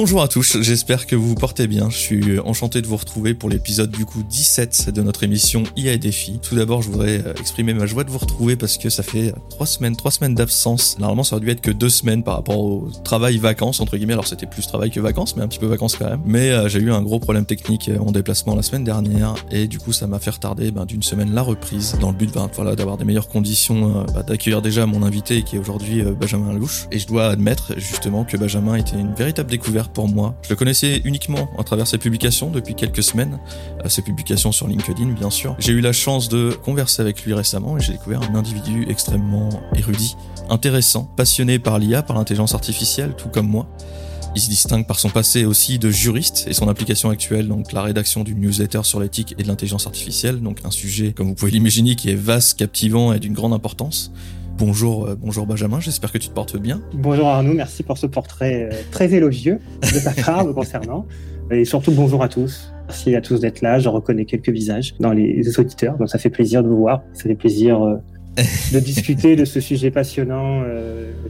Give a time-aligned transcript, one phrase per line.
[0.00, 1.90] Bonjour à tous, j'espère que vous vous portez bien.
[1.90, 5.94] Je suis enchanté de vous retrouver pour l'épisode du coup 17 de notre émission IA
[5.94, 6.38] et défi.
[6.40, 9.34] Tout d'abord, je voudrais euh, exprimer ma joie de vous retrouver parce que ça fait
[9.50, 11.00] trois semaines, trois semaines d'absence.
[11.00, 14.12] Normalement, ça aurait dû être que deux semaines par rapport au travail vacances entre guillemets.
[14.12, 16.20] Alors c'était plus travail que vacances, mais un petit peu vacances quand même.
[16.24, 19.66] Mais euh, j'ai eu un gros problème technique euh, en déplacement la semaine dernière et
[19.66, 22.48] du coup, ça m'a fait retarder ben, d'une semaine la reprise dans le but ben,
[22.54, 26.86] voilà d'avoir des meilleures conditions, ben, d'accueillir déjà mon invité qui est aujourd'hui Benjamin Louche.
[26.92, 30.34] Et je dois admettre justement que Benjamin était une véritable découverte pour moi.
[30.42, 33.38] Je le connaissais uniquement à travers ses publications depuis quelques semaines,
[33.84, 35.56] euh, ses publications sur LinkedIn bien sûr.
[35.58, 39.48] J'ai eu la chance de converser avec lui récemment et j'ai découvert un individu extrêmement
[39.74, 40.16] érudit,
[40.50, 43.68] intéressant, passionné par l'IA, par l'intelligence artificielle, tout comme moi.
[44.34, 47.82] Il se distingue par son passé aussi de juriste et son application actuelle, donc la
[47.82, 51.50] rédaction d'une newsletter sur l'éthique et de l'intelligence artificielle, donc un sujet, comme vous pouvez
[51.50, 54.12] l'imaginer, qui est vaste, captivant et d'une grande importance.
[54.58, 56.80] Bonjour, euh, bonjour Benjamin, j'espère que tu te portes bien.
[56.92, 61.06] Bonjour Arnaud, merci pour ce portrait euh, très élogieux de ta part concernant.
[61.52, 62.72] Et surtout bonjour à tous.
[62.88, 63.78] Merci à tous d'être là.
[63.78, 67.02] Je reconnais quelques visages dans les auditeurs, donc ça fait plaisir de vous voir.
[67.12, 67.98] Ça fait plaisir euh,
[68.72, 70.62] de discuter de ce sujet passionnant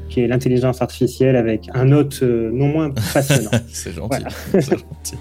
[0.08, 3.50] qui est l'intelligence artificielle avec un hôte non moins passionnant.
[3.72, 4.22] C'est gentil.
[4.52, 5.16] C'est gentil.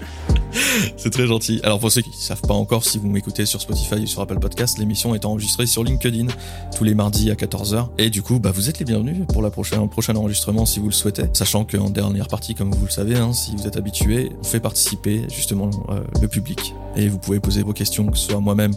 [0.96, 1.60] C'est très gentil.
[1.62, 4.22] Alors pour ceux qui ne savent pas encore, si vous m'écoutez sur Spotify ou sur
[4.22, 6.26] Apple Podcast, l'émission est enregistrée sur LinkedIn
[6.76, 7.88] tous les mardis à 14h.
[7.98, 10.80] Et du coup, bah, vous êtes les bienvenus pour la prochaine, le prochain enregistrement si
[10.80, 11.24] vous le souhaitez.
[11.32, 14.60] Sachant qu'en dernière partie, comme vous le savez, hein, si vous êtes habitué, on fait
[14.60, 16.74] participer justement euh, le public.
[16.96, 18.72] Et vous pouvez poser vos questions, que ce soit à moi-même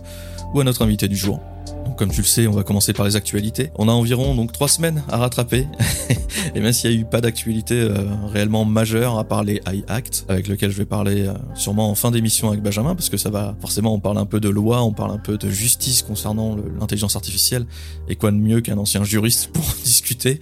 [0.54, 1.40] ou à notre invité du jour.
[1.86, 3.72] Donc comme tu le sais, on va commencer par les actualités.
[3.76, 5.68] On a environ donc trois semaines à rattraper.
[6.56, 9.84] et même s'il n'y a eu pas d'actualité euh, réellement majeure à part les High
[9.88, 13.18] Act, avec lequel je vais parler euh, sûrement en fin d'émission avec Benjamin, parce que
[13.18, 16.02] ça va forcément on parle un peu de loi, on parle un peu de justice
[16.02, 17.66] concernant l'intelligence artificielle.
[18.08, 20.40] Et quoi de mieux qu'un ancien juriste pour discuter.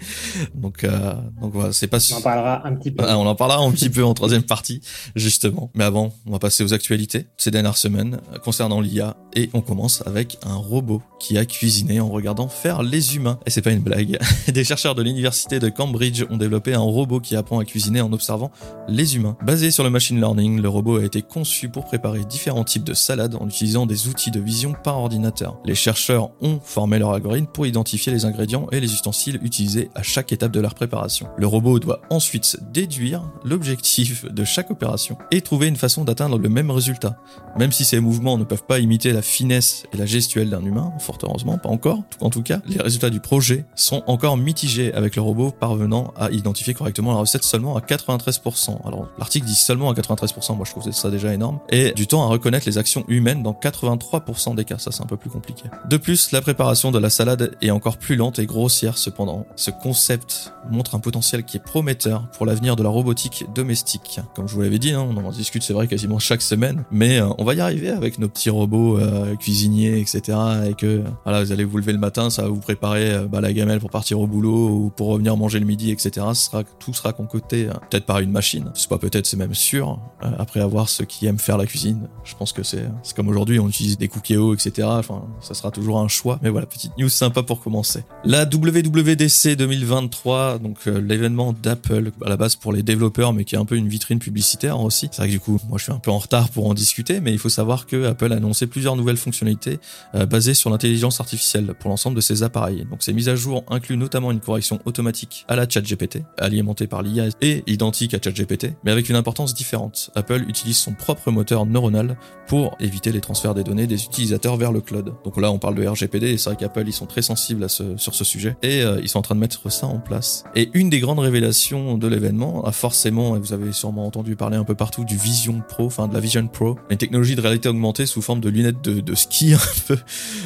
[0.56, 1.98] Donc euh, donc voilà, c'est pas.
[2.14, 3.04] On en parlera un petit peu.
[3.04, 4.82] on en parlera un petit peu en troisième partie
[5.16, 5.72] justement.
[5.74, 10.04] Mais avant, on va passer aux actualités ces dernières semaines concernant l'IA et on commence
[10.06, 13.40] avec un robot qui a cuisiné en regardant faire les humains.
[13.46, 14.18] Et c'est pas une blague.
[14.48, 18.12] Des chercheurs de l'université de Cambridge ont développé un robot qui apprend à cuisiner en
[18.14, 18.52] observant
[18.88, 19.38] les humains.
[19.46, 22.94] Basé sur le machine learning, le robot a été conçu pour préparer différents types de
[22.94, 25.58] salades en utilisant des outils de vision par ordinateur.
[25.66, 30.04] Les chercheurs ont formé leur algorithme pour identifier les ingrédients et les ustensiles utilisés à
[30.04, 31.28] chaque étape de leur préparation.
[31.38, 36.50] Le robot doit ensuite déduire l'objectif de chaque opération et trouver une façon d'atteindre le
[36.50, 37.18] même résultat.
[37.58, 40.94] Même si ces mouvements ne peuvent pas imiter la finesse et la gestuelle d'un humain,
[41.10, 42.04] fort heureusement, pas encore.
[42.22, 46.30] En tout cas, les résultats du projet sont encore mitigés avec le robot parvenant à
[46.32, 48.86] identifier correctement la recette seulement à 93%.
[48.86, 51.60] Alors, l'article dit seulement à 93%, moi je trouve ça déjà énorme.
[51.70, 55.08] Et du temps à reconnaître les actions humaines dans 83% des cas, ça c'est un
[55.08, 55.64] peu plus compliqué.
[55.90, 59.46] De plus, la préparation de la salade est encore plus lente et grossière cependant.
[59.56, 64.20] Ce concept montre un potentiel qui est prometteur pour l'avenir de la robotique domestique.
[64.36, 67.20] Comme je vous l'avais dit, hein, on en discute c'est vrai quasiment chaque semaine, mais
[67.20, 70.38] euh, on va y arriver avec nos petits robots euh, cuisiniers, etc.
[70.70, 73.42] Et que voilà, vous allez vous lever le matin, ça va vous préparer euh, bah,
[73.42, 76.26] la gamelle pour partir au boulot ou pour revenir manger le midi, etc.
[76.34, 78.72] Sera, tout sera concocté euh, peut-être par une machine.
[78.76, 80.00] C'est pas peut-être, c'est même sûr.
[80.24, 83.28] Euh, après avoir ceux qui aiment faire la cuisine, je pense que c'est c'est comme
[83.28, 84.88] aujourd'hui, on utilise des cookies etc.
[84.92, 86.40] Enfin, ça sera toujours un choix.
[86.42, 88.04] Mais voilà, petite news sympa pour commencer.
[88.24, 93.58] La WWDC 2023, donc l'événement d'Apple à la base pour les développeurs, mais qui est
[93.58, 95.10] un peu une vitrine publicitaire aussi.
[95.12, 97.20] C'est vrai que du coup, moi je suis un peu en retard pour en discuter,
[97.20, 99.80] mais il faut savoir que Apple a annoncé plusieurs nouvelles fonctionnalités
[100.14, 100.89] basées sur l'intelligence
[101.20, 102.86] artificielle pour l'ensemble de ces appareils.
[102.90, 107.02] Donc ces mises à jour incluent notamment une correction automatique à la ChatGPT, alimentée par
[107.02, 110.12] l'IA et identique à ChatGPT, mais avec une importance différente.
[110.16, 112.18] Apple utilise son propre moteur neuronal
[112.48, 115.14] pour éviter les transferts des données des utilisateurs vers le cloud.
[115.24, 117.70] Donc là, on parle de RGPD et c'est vrai qu'Apple ils sont très sensibles à
[117.70, 120.44] ce, sur ce sujet et euh, ils sont en train de mettre ça en place.
[120.56, 124.58] Et une des grandes révélations de l'événement a forcément, et vous avez sûrement entendu parler
[124.58, 127.70] un peu partout du Vision Pro, enfin de la Vision Pro, une technologie de réalité
[127.70, 129.98] augmentée sous forme de lunettes de, de ski un peu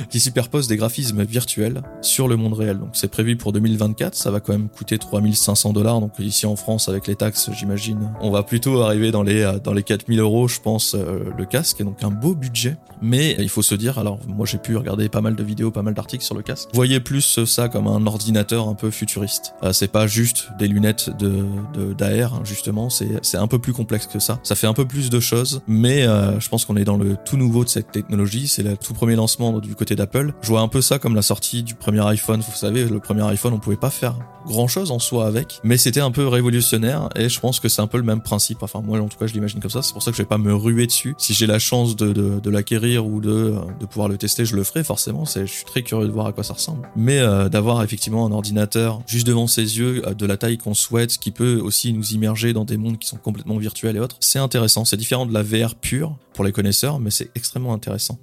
[0.09, 2.79] qui superpose des graphismes virtuels sur le monde réel.
[2.79, 5.99] Donc c'est prévu pour 2024, ça va quand même coûter 3500 dollars.
[5.99, 9.59] Donc ici en France avec les taxes, j'imagine, on va plutôt arriver dans les euh,
[9.59, 11.83] dans les 4000 euros, je pense, euh, le casque.
[11.83, 12.77] Donc un beau budget.
[13.03, 15.83] Mais il faut se dire, alors moi j'ai pu regarder pas mal de vidéos, pas
[15.83, 16.69] mal d'articles sur le casque.
[16.73, 19.53] Voyez plus ça comme un ordinateur un peu futuriste.
[19.61, 22.89] Euh, c'est pas juste des lunettes de d'AR, hein, justement.
[22.89, 24.39] C'est un peu plus complexe que ça.
[24.41, 27.37] Ça fait un peu plus de choses, mais je pense qu'on est dans le tout
[27.37, 28.47] nouveau de cette technologie.
[28.47, 30.22] C'est le tout premier lancement du côté d'Apple.
[30.41, 32.41] Je vois un peu ça comme la sortie du premier iPhone.
[32.41, 34.15] Vous savez, le premier iPhone, on pouvait pas faire
[34.45, 37.81] grand chose en soi avec, mais c'était un peu révolutionnaire et je pense que c'est
[37.81, 38.61] un peu le même principe.
[38.61, 39.81] Enfin, moi, en tout cas, je l'imagine comme ça.
[39.81, 41.15] C'est pour ça que je vais pas me ruer dessus.
[41.17, 44.83] Si j'ai la chance de, l'acquérir ou de, de pouvoir le tester, je le ferai
[44.83, 45.25] forcément.
[45.25, 46.87] C'est, je suis très curieux de voir à quoi ça ressemble.
[46.95, 50.73] Mais euh, d'avoir effectivement un ordinateur juste devant ses yeux, euh, de la taille qu'on
[50.73, 54.17] souhaite, qui peut aussi nous immerger dans des mondes qui sont complètement virtuels et autres,
[54.19, 54.85] c'est intéressant.
[54.85, 58.19] C'est différent de la VR pure pour les connaisseurs, mais c'est extrêmement intéressant.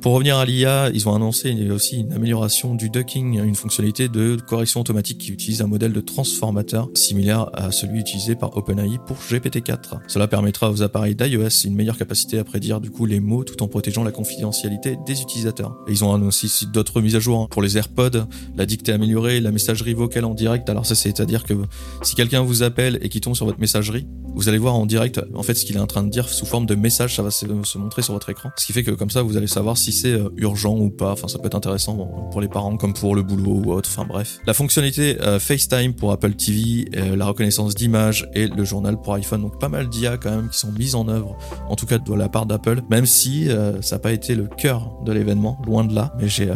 [0.00, 4.36] Pour revenir à l'IA, ils ont annoncé aussi une amélioration du ducking, une fonctionnalité de
[4.46, 9.16] correction automatique qui utilise un modèle de transformateur similaire à celui utilisé par OpenAI pour
[9.16, 9.98] GPT-4.
[10.06, 13.60] Cela permettra aux appareils d'iOS une meilleure capacité à prédire du coup les mots tout
[13.60, 15.76] en protégeant la confidentialité des utilisateurs.
[15.88, 17.48] Et ils ont annoncé d'autres mises à jour hein.
[17.50, 20.70] pour les AirPods, la dictée améliorée, la messagerie vocale en direct.
[20.70, 21.54] Alors ça c'est-à-dire que
[22.02, 25.20] si quelqu'un vous appelle et qui tombe sur votre messagerie, vous allez voir en direct
[25.34, 27.30] en fait ce qu'il est en train de dire sous forme de message, ça va
[27.32, 27.46] se,
[27.76, 28.50] montrer sur votre écran.
[28.56, 31.12] Ce qui fait que comme ça vous allez savoir si c'est euh, urgent ou pas.
[31.12, 31.96] Enfin ça peut être intéressant
[32.30, 33.88] pour les parents comme pour le boulot ou autre.
[33.92, 34.38] Enfin bref.
[34.46, 39.14] La fonctionnalité euh, FaceTime pour Apple TV, euh, la reconnaissance d'image et le journal pour
[39.14, 39.42] iPhone.
[39.42, 41.36] Donc pas mal d'IA quand même qui sont mises en œuvre,
[41.68, 43.48] en tout cas de la part d'Apple, même si
[43.80, 46.14] ça n'a pas été le cœur de l'événement, loin de là.
[46.18, 46.50] Mais j'ai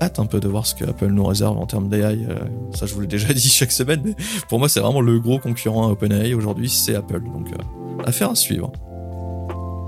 [0.00, 2.26] hâte un peu de voir ce que Apple nous réserve en termes d'AI.
[2.74, 4.14] ça je vous l'ai déjà dit chaque semaine, mais
[4.48, 7.22] pour moi c'est vraiment le gros concurrent à OpenAI aujourd'hui, c'est Apple.
[7.22, 7.48] Donc,
[8.04, 8.72] affaire à suivre.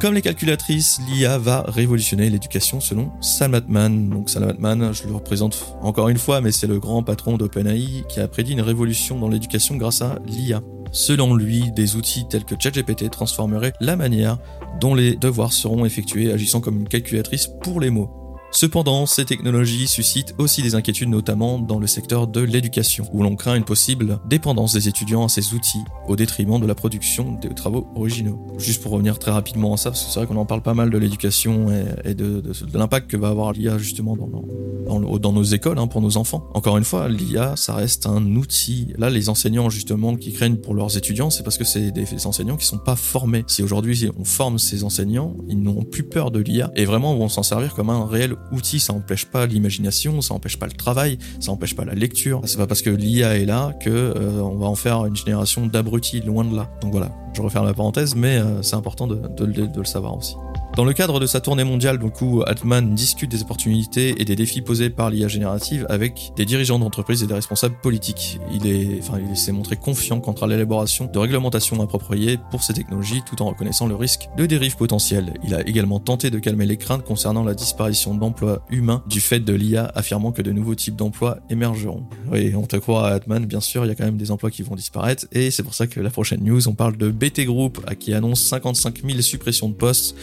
[0.00, 4.08] Comme les calculatrices, l'IA va révolutionner l'éducation selon Sam Altman.
[4.08, 4.54] Donc Sam
[4.92, 8.52] je le représente encore une fois, mais c'est le grand patron d'OpenAI qui a prédit
[8.52, 10.60] une révolution dans l'éducation grâce à l'IA.
[10.92, 14.38] Selon lui, des outils tels que ChatGPT transformeraient la manière
[14.80, 18.27] dont les devoirs seront effectués, agissant comme une calculatrice pour les mots.
[18.50, 23.36] Cependant, ces technologies suscitent aussi des inquiétudes, notamment dans le secteur de l'éducation, où l'on
[23.36, 27.50] craint une possible dépendance des étudiants à ces outils, au détriment de la production des
[27.50, 28.46] travaux originaux.
[28.58, 30.74] Juste pour revenir très rapidement à ça, parce que c'est vrai qu'on en parle pas
[30.74, 31.66] mal de l'éducation
[32.04, 32.42] et, de,
[32.72, 36.48] l'impact que va avoir l'IA justement dans, nos écoles, hein, pour nos enfants.
[36.54, 38.94] Encore une fois, l'IA, ça reste un outil.
[38.96, 42.26] Là, les enseignants justement qui craignent pour leurs étudiants, c'est parce que c'est des, des,
[42.26, 43.44] enseignants qui sont pas formés.
[43.46, 47.28] Si aujourd'hui on forme ces enseignants, ils n'auront plus peur de l'IA et vraiment vont
[47.28, 51.18] s'en servir comme un réel outil, ça empêche pas l'imagination, ça empêche pas le travail,
[51.40, 52.40] ça empêche pas la lecture.
[52.44, 55.66] C'est pas parce que l'IA est là que euh, on va en faire une génération
[55.66, 56.70] d'abrutis, loin de là.
[56.80, 60.34] Donc voilà, je referme la parenthèse, mais euh, c'est important de le savoir aussi.
[60.78, 64.36] Dans le cadre de sa tournée mondiale, du coup, Altman discute des opportunités et des
[64.36, 68.38] défis posés par l'IA générative avec des dirigeants d'entreprises et des responsables politiques.
[68.52, 73.46] Il s'est montré confiant quant à l'élaboration de réglementations appropriées pour ces technologies tout en
[73.46, 75.34] reconnaissant le risque de dérive potentielle.
[75.42, 79.40] Il a également tenté de calmer les craintes concernant la disparition d'emplois humains du fait
[79.40, 82.04] de l'IA, affirmant que de nouveaux types d'emplois émergeront.
[82.30, 84.52] Oui, on te croit à Altman, bien sûr, il y a quand même des emplois
[84.52, 87.46] qui vont disparaître et c'est pour ça que la prochaine news, on parle de BT
[87.46, 90.14] Group qui annonce 55 000 suppressions de postes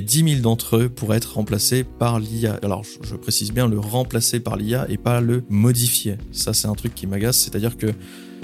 [0.00, 2.58] 10 000 d'entre eux pourraient être remplacés par l'IA.
[2.62, 6.16] Alors, je, précise bien le remplacer par l'IA et pas le modifier.
[6.32, 7.88] Ça, c'est un truc qui m'agace, c'est-à-dire que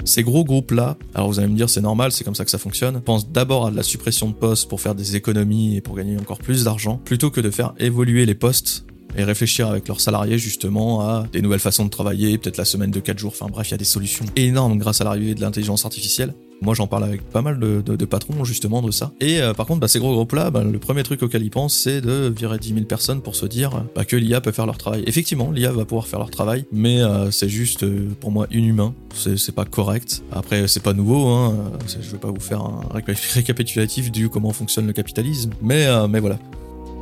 [0.03, 2.59] ces gros groupes-là, alors vous allez me dire c'est normal, c'est comme ça que ça
[2.59, 5.95] fonctionne, pensent d'abord à de la suppression de postes pour faire des économies et pour
[5.95, 10.01] gagner encore plus d'argent, plutôt que de faire évoluer les postes et réfléchir avec leurs
[10.01, 13.49] salariés justement à des nouvelles façons de travailler, peut-être la semaine de 4 jours, enfin
[13.49, 16.33] bref, il y a des solutions énormes grâce à l'arrivée de l'intelligence artificielle.
[16.61, 19.11] Moi, j'en parle avec pas mal de, patrons justement de ça.
[19.19, 21.75] Et euh, par contre, bah, ces gros groupes-là, bah, le premier truc auquel ils pensent,
[21.75, 24.77] c'est de virer 10 000 personnes pour se dire bah, que l'IA peut faire leur
[24.77, 25.03] travail.
[25.05, 28.93] Effectivement, l'IA va pouvoir faire leur travail, mais euh, c'est juste euh, pour moi inhumain.
[29.13, 30.23] C'est pas correct.
[30.31, 31.27] Après, c'est pas nouveau.
[31.27, 31.55] Hein.
[31.87, 36.37] Je vais pas vous faire un récapitulatif du comment fonctionne le capitalisme, mais mais voilà.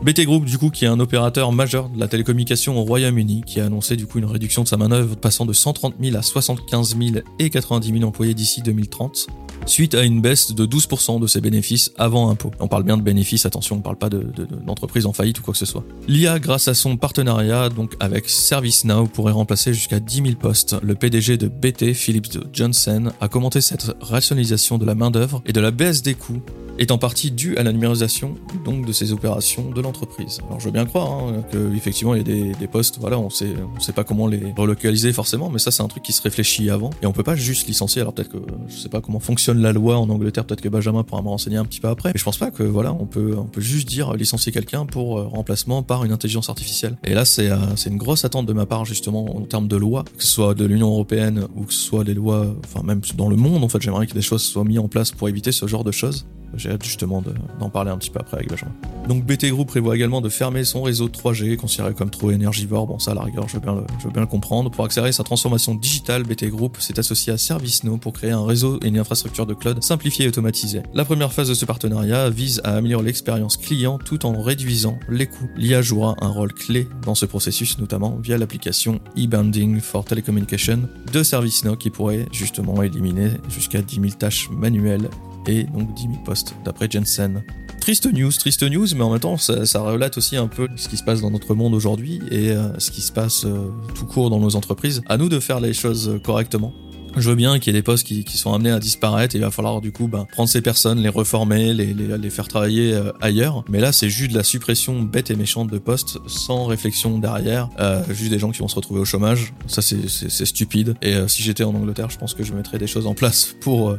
[0.04, 3.96] BT Group, qui est un opérateur majeur de la télécommunication au Royaume-Uni, qui a annoncé
[3.96, 7.50] du coup une réduction de sa manœuvre passant de 130 000 à 75 000 et
[7.50, 9.28] 90 000 employés d'ici 2030
[9.66, 12.52] suite à une baisse de 12% de ses bénéfices avant impôt.
[12.60, 15.54] On parle bien de bénéfices, attention, on parle pas d'entreprise de, en faillite ou quoi
[15.54, 15.84] que ce soit.
[16.08, 20.76] L'IA, grâce à son partenariat donc avec ServiceNow, pourrait remplacer jusqu'à 10 000 postes.
[20.82, 25.62] Le PDG de BT, Philips Johnson, a commenté cette rationalisation de la main-d'œuvre et de
[25.62, 26.42] la baisse des coûts
[26.78, 30.40] est en partie due à la numérisation donc de ces opérations de l'entreprise.
[30.48, 33.18] Alors je veux bien croire hein, que effectivement il y a des, des, postes, voilà,
[33.18, 36.14] on sait on sait pas comment les relocaliser forcément, mais ça c'est un truc qui
[36.14, 38.02] se réfléchit avant et on peut pas juste licencier.
[38.02, 41.04] Alors peut-être que je sais pas comment fonctionne la loi en Angleterre, peut-être que Benjamin
[41.04, 43.36] pourra me renseigner un petit peu après, mais je pense pas que voilà on peut
[43.38, 46.98] on peut juste dire licencier quelqu'un pour euh, remplacement par une intelligence artificielle.
[47.04, 49.76] Et là c'est euh, c'est une grosse attente de ma part justement en termes de
[49.76, 53.02] loi, que ce soit de l'Union européenne ou que ce soit des lois, enfin même
[53.16, 55.52] dans le monde en fait, j'aimerais que des choses soient mises en place pour éviter
[55.52, 56.26] ce genre de choses.
[56.58, 57.24] J'ai hâte justement
[57.60, 58.72] d'en parler un petit peu après avec Benjamin.
[59.08, 62.88] Donc BT Group prévoit également de fermer son réseau 3G, considéré comme trop énergivore.
[62.88, 63.76] Bon, ça, à la rigueur, je veux, bien
[64.22, 64.72] le, comprendre.
[64.72, 68.80] Pour accélérer sa transformation digitale, BT Group s'est associé à ServiceNow pour créer un réseau
[68.84, 70.82] et une infrastructure de cloud simplifiée et automatisée.
[70.94, 75.28] La première phase de ce partenariat vise à améliorer l'expérience client tout en réduisant les
[75.28, 75.50] coûts.
[75.56, 81.24] L'IA jouera un rôle clé dans ce processus, notamment via l'application e-banding for telecommunication de
[81.24, 85.10] ServiceNow qui pourrait justement éliminer jusqu'à 10 000 tâches manuelles
[85.48, 87.44] et donc 10 000 postes d'après Jensen.
[87.80, 90.88] triste news, triste news, mais en même temps, ça, ça, relate aussi un peu ce
[90.90, 94.06] qui se passe dans notre monde aujourd'hui et euh, ce qui se passe euh, tout
[94.06, 95.02] court dans nos entreprises.
[95.08, 96.74] À nous de faire les choses correctement.
[97.18, 99.42] Je veux bien qu'il y ait des postes qui, sont amenés à disparaître et il
[99.42, 103.64] va falloir du coup bah, prendre ces personnes, les reformer, les, faire travailler euh, ailleurs.
[103.70, 107.70] Mais là, c'est juste de la suppression bête et méchante de postes sans réflexion derrière.
[107.80, 109.54] Euh, juste des gens qui vont se retrouver au chômage.
[109.68, 110.96] Ça, c'est stupide.
[111.02, 113.56] Et euh, si j'étais en Angleterre, je pense que je mettrais des choses en place
[113.62, 113.96] pour,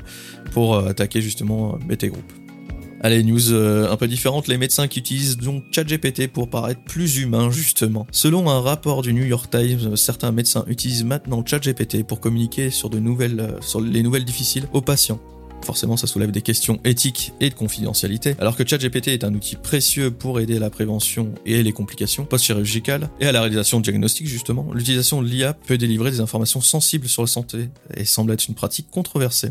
[0.53, 2.46] pour attaquer justement BT Group.
[3.03, 7.19] Allez, news euh, un peu différente, les médecins qui utilisent donc ChatGPT pour paraître plus
[7.19, 8.07] humains justement.
[8.11, 12.89] Selon un rapport du New York Times, certains médecins utilisent maintenant ChatGPT pour communiquer sur
[12.89, 15.21] de nouvelles euh, sur les nouvelles difficiles aux patients.
[15.63, 18.35] Forcément, ça soulève des questions éthiques et de confidentialité.
[18.39, 22.25] Alors que ChatGPT est un outil précieux pour aider à la prévention et les complications
[22.25, 26.61] post-chirurgicales et à la réalisation de diagnostics, justement, l'utilisation de l'IA peut délivrer des informations
[26.61, 29.51] sensibles sur la santé et semble être une pratique controversée.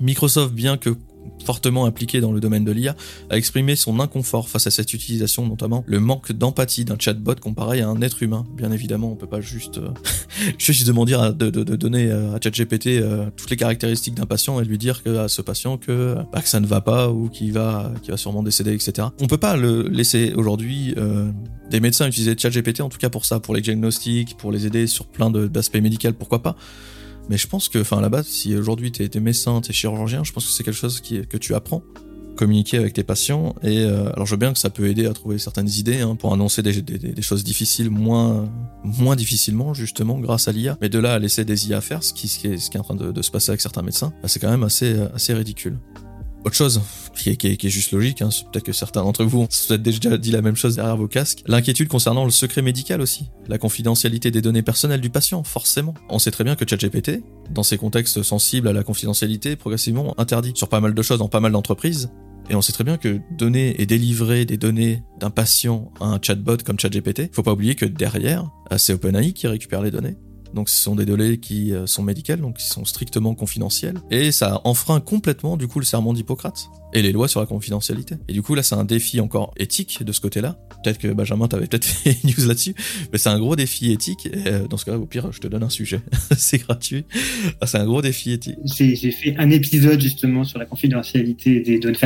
[0.00, 0.96] Microsoft, bien que
[1.44, 2.94] fortement impliqué dans le domaine de l'IA,
[3.30, 7.80] a exprimé son inconfort face à cette utilisation, notamment le manque d'empathie d'un chatbot comparé
[7.80, 8.46] à un être humain.
[8.56, 9.90] Bien évidemment, on peut pas juste, euh,
[10.58, 14.64] juste demander à, de, donner euh, à ChatGPT euh, toutes les caractéristiques d'un patient et
[14.64, 17.92] lui dire à ce patient que, bah, que ça ne va pas ou qu'il va,
[18.02, 19.08] qu'il va sûrement décéder, etc.
[19.20, 21.30] On peut pas le laisser aujourd'hui euh,
[21.70, 24.86] des médecins utiliser ChatGPT en tout cas pour ça, pour les diagnostics, pour les aider
[24.86, 26.56] sur plein d'aspects médicaux, pourquoi pas.
[27.28, 30.46] Mais je pense que, enfin, là-bas, si aujourd'hui t'es es médecin, t'es chirurgien, je pense
[30.46, 31.82] que c'est quelque chose qui, que tu apprends.
[32.36, 33.54] Communiquer avec tes patients.
[33.62, 36.16] Et euh, alors, je veux bien que ça peut aider à trouver certaines idées hein,
[36.16, 38.50] pour annoncer des, choses difficiles moins,
[38.84, 40.78] moins difficilement, justement, grâce à l'IA.
[40.80, 42.84] Mais de là à laisser des IA faire, ce qui, est, ce qui est en
[42.84, 45.78] train de, de se passer avec certains médecins, bah, c'est quand même assez, assez ridicule.
[46.44, 46.80] Autre chose,
[47.14, 50.42] qui est, juste logique, hein, peut-être que certains d'entre vous ont peut-être déjà dit la
[50.42, 54.62] même chose derrière vos casques, l'inquiétude concernant le secret médical aussi, la confidentialité des données
[54.62, 55.94] personnelles du patient, forcément.
[56.08, 60.52] On sait très bien que ChatGPT, dans ces contextes sensibles à la confidentialité, progressivement interdit
[60.56, 62.10] sur pas mal de choses dans pas mal d'entreprises,
[62.50, 66.18] et on sait très bien que donner et délivrer des données d'un patient à un
[66.20, 70.16] chatbot comme ChatGPT, faut pas oublier que derrière, c'est OpenAI qui récupère les données.
[70.54, 73.98] Donc ce sont des données qui sont médicales, donc qui sont strictement confidentielles.
[74.10, 78.16] Et ça enfreint complètement du coup le serment d'Hippocrate et les lois sur la confidentialité.
[78.28, 80.58] Et du coup là c'est un défi encore éthique de ce côté-là.
[80.82, 82.74] Peut-être que Benjamin t'avais peut-être fait une news là-dessus,
[83.12, 84.28] mais c'est un gros défi éthique.
[84.46, 86.00] Euh, dans ce cas-là, au pire, je te donne un sujet.
[86.36, 87.04] c'est gratuit.
[87.60, 88.58] Ah, c'est un gros défi éthique.
[88.64, 91.98] J'ai fait un épisode justement sur la confidentialité des données.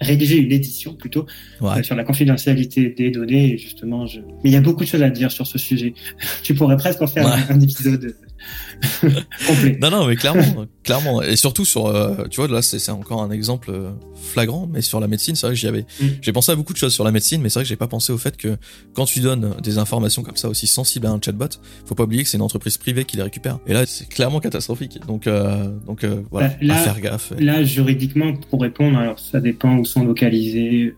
[0.00, 1.26] Rédigé une édition plutôt
[1.60, 1.78] ouais.
[1.78, 4.88] euh, sur la confidentialité des données et justement je mais il y a beaucoup de
[4.88, 5.94] choses à dire sur ce sujet
[6.42, 7.32] tu pourrais presque en faire Ouais.
[7.50, 8.14] un, un épisode
[9.80, 11.22] Non, non, mais clairement, clairement.
[11.22, 13.90] Et surtout sur, euh, tu vois, là, c'est encore un exemple euh,
[14.32, 16.06] flagrant, mais sur la médecine, c'est vrai que j'y avais, Mm.
[16.20, 17.86] j'ai pensé à beaucoup de choses sur la médecine, mais c'est vrai que j'ai pas
[17.88, 18.56] pensé au fait que
[18.94, 21.46] quand tu donnes des informations comme ça aussi sensibles à un chatbot,
[21.86, 23.58] faut pas oublier que c'est une entreprise privée qui les récupère.
[23.66, 24.98] Et là, c'est clairement catastrophique.
[25.06, 27.32] Donc, euh, donc euh, voilà, Bah, là- à faire gaffe.
[27.38, 30.94] Là, juridiquement, pour répondre, alors ça dépend où sont localisés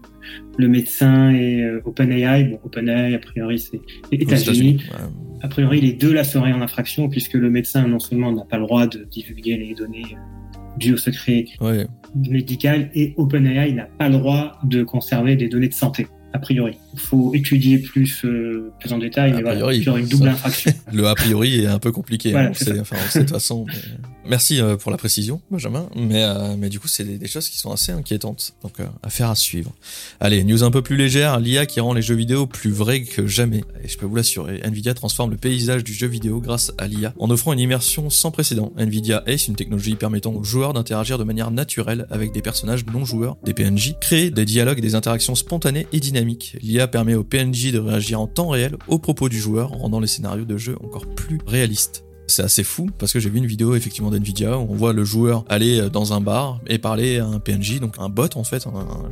[0.58, 2.44] le médecin et euh, OpenAI.
[2.44, 3.80] Bon, OpenAI, a priori, c'est
[4.12, 4.78] États-Unis.
[4.90, 4.98] Ouais.
[5.42, 8.58] A priori, les deux là seraient en infraction puisque le médecin, non seulement n'a pas
[8.58, 11.86] le droit de divulguer les données euh, dues au secret Ouais.
[12.14, 16.06] médical et OpenAI n'a pas le droit de conserver des données de santé.
[16.32, 20.00] A priori, il faut étudier plus, euh, plus en détail, A mais voilà, priori, aurait
[20.00, 20.72] une double ça- infraction.
[20.92, 22.32] Le a priori est un peu compliqué.
[22.32, 23.64] Voilà, c'est enfin, de toute façon.
[23.66, 23.74] mais-
[24.28, 25.88] Merci euh, pour la précision, Benjamin.
[25.96, 28.52] Mais, euh, mais du coup, c'est des, des choses qui sont assez inquiétantes.
[28.62, 29.72] Donc, euh, affaire à suivre.
[30.20, 31.40] Allez, news un peu plus légère.
[31.40, 33.64] L'IA qui rend les jeux vidéo plus vrais que jamais.
[33.82, 37.12] Et je peux vous l'assurer, Nvidia transforme le paysage du jeu vidéo grâce à l'IA
[37.18, 38.72] en offrant une immersion sans précédent.
[38.76, 43.04] Nvidia Ace, une technologie permettant aux joueurs d'interagir de manière naturelle avec des personnages non
[43.04, 46.56] joueurs, des PNJ, créer des dialogues et des interactions spontanées et dynamiques.
[46.62, 50.06] L'IA permet aux PNJ de réagir en temps réel aux propos du joueur, rendant les
[50.06, 52.04] scénarios de jeu encore plus réalistes.
[52.26, 55.04] C'est assez fou parce que j'ai vu une vidéo effectivement d'NVIDIA où on voit le
[55.04, 58.44] joueur aller euh, dans un bar et parler à un PNJ, donc un bot en
[58.44, 58.66] fait,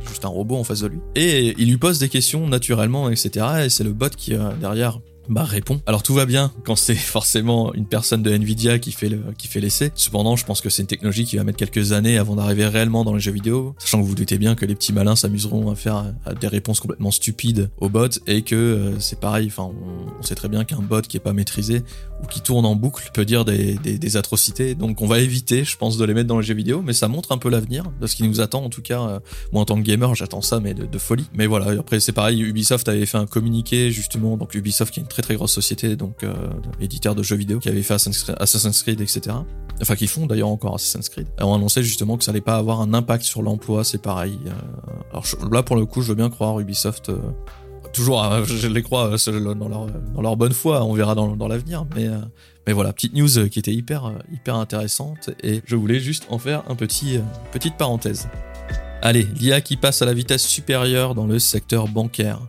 [0.07, 0.99] juste un robot en face de lui.
[1.15, 3.45] Et il lui pose des questions naturellement, etc.
[3.65, 5.79] Et c'est le bot qui euh, derrière bah répond.
[5.85, 9.47] Alors tout va bien quand c'est forcément une personne de Nvidia qui fait le qui
[9.47, 9.91] fait l'essai.
[9.93, 13.03] Cependant, je pense que c'est une technologie qui va mettre quelques années avant d'arriver réellement
[13.03, 15.75] dans les jeux vidéo, sachant que vous, doutez bien que les petits malins s'amuseront à
[15.75, 19.47] faire des réponses complètement stupides aux bots et que euh, c'est pareil.
[19.47, 19.71] Enfin,
[20.19, 21.83] on, sait très bien qu'un bot qui est pas maîtrisé
[22.23, 24.75] ou qui tourne en boucle peut dire des, des, des atrocités.
[24.75, 27.07] Donc on va éviter, je pense, de les mettre dans les jeux vidéo, mais ça
[27.07, 28.63] montre un peu l'avenir de ce qui nous attend.
[28.63, 29.19] En tout cas, euh,
[29.53, 31.29] moi en tant que gamer, j'attends ça, mais de, de folie.
[31.33, 32.41] Mais voilà, après c'est pareil.
[32.41, 35.95] Ubisoft avait fait un communiqué justement, donc Ubisoft qui est une très très grosse société,
[35.95, 36.33] donc euh,
[36.79, 39.35] éditeur de jeux vidéo, qui avait fait Assassin's Creed, etc.
[39.81, 41.27] Enfin, qui font d'ailleurs encore Assassin's Creed.
[41.39, 44.39] Et on annonçait justement que ça allait pas avoir un impact sur l'emploi, c'est pareil.
[44.45, 44.51] Euh,
[45.11, 47.09] alors là pour le coup, je veux bien croire Ubisoft.
[47.09, 47.17] euh,
[47.93, 51.85] toujours, je les crois dans leur, dans leur bonne foi, on verra dans, dans l'avenir,
[51.95, 52.07] mais,
[52.67, 56.63] mais voilà, petite news qui était hyper, hyper intéressante et je voulais juste en faire
[56.69, 57.19] un petit,
[57.51, 58.27] petite parenthèse.
[59.01, 62.41] Allez, l'IA qui passe à la vitesse supérieure dans le secteur bancaire.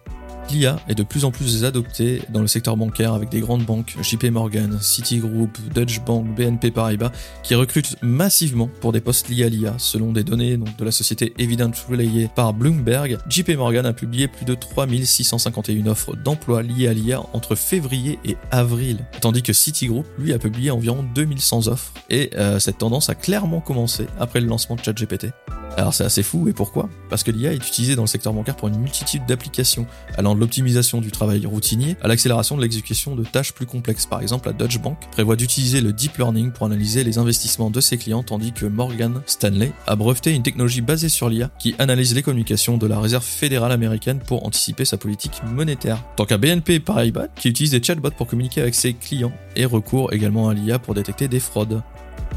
[0.52, 3.96] L'IA est de plus en plus adoptée dans le secteur bancaire avec des grandes banques,
[4.02, 7.12] JP Morgan, Citigroup, Deutsche Bank, BNP Paribas,
[7.44, 9.74] qui recrutent massivement pour des postes liés à l'IA.
[9.78, 14.44] Selon des données de la société Evident relayées par Bloomberg, JP Morgan a publié plus
[14.44, 20.32] de 3651 offres d'emploi liées à l'IA entre février et avril, tandis que Citigroup, lui,
[20.32, 21.92] a publié environ 2100 offres.
[22.08, 25.28] Et euh, cette tendance a clairement commencé après le lancement de ChatGPT.
[25.76, 26.88] Alors c'est assez fou, et pourquoi?
[27.08, 30.39] Parce que l'IA est utilisée dans le secteur bancaire pour une multitude d'applications, allant de
[30.40, 34.06] l'optimisation du travail routinier à l'accélération de l'exécution de tâches plus complexes.
[34.06, 37.80] Par exemple, la Deutsche Bank prévoit d'utiliser le deep learning pour analyser les investissements de
[37.80, 42.14] ses clients, tandis que Morgan Stanley a breveté une technologie basée sur l'IA qui analyse
[42.14, 46.02] les communications de la Réserve fédérale américaine pour anticiper sa politique monétaire.
[46.16, 50.12] Tant qu'à BNP Paribas, qui utilise des chatbots pour communiquer avec ses clients et recourt
[50.12, 51.82] également à l'IA pour détecter des fraudes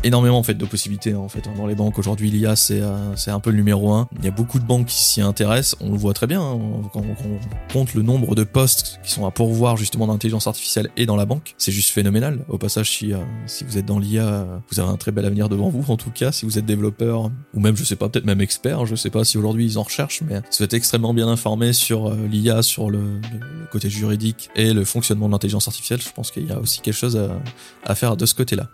[0.04, 3.32] énormément en fait de possibilités en fait dans les banques aujourd'hui l'IA c'est euh, c'est
[3.32, 4.08] un peu le numéro un.
[4.18, 5.78] Il y a beaucoup de banques qui s'y intéressent.
[5.82, 6.60] On le voit très bien hein,
[6.92, 11.06] quand, on compte le nombre de postes qui sont à pourvoir justement d'intelligence artificielle et
[11.06, 12.40] dans la banque c'est juste phénoménal.
[12.50, 15.50] Au passage si euh, si vous êtes dans l'IA vous avez un très bel avenir
[15.50, 16.32] devant vous en tout cas.
[16.32, 19.24] Si vous êtes développeur ou même je sais pas peut-être même expert je sais pas
[19.24, 22.62] si aujourd'hui ils en recherchent mais si vous êtes extrêmement bien informé sur euh, l'IA
[22.62, 26.02] sur le, le, côté juridique et le fonctionnement de l'intelligence artificielle.
[26.02, 27.40] Je pense qu'il y a aussi quelque chose à,
[27.90, 28.70] à faire de ce côté là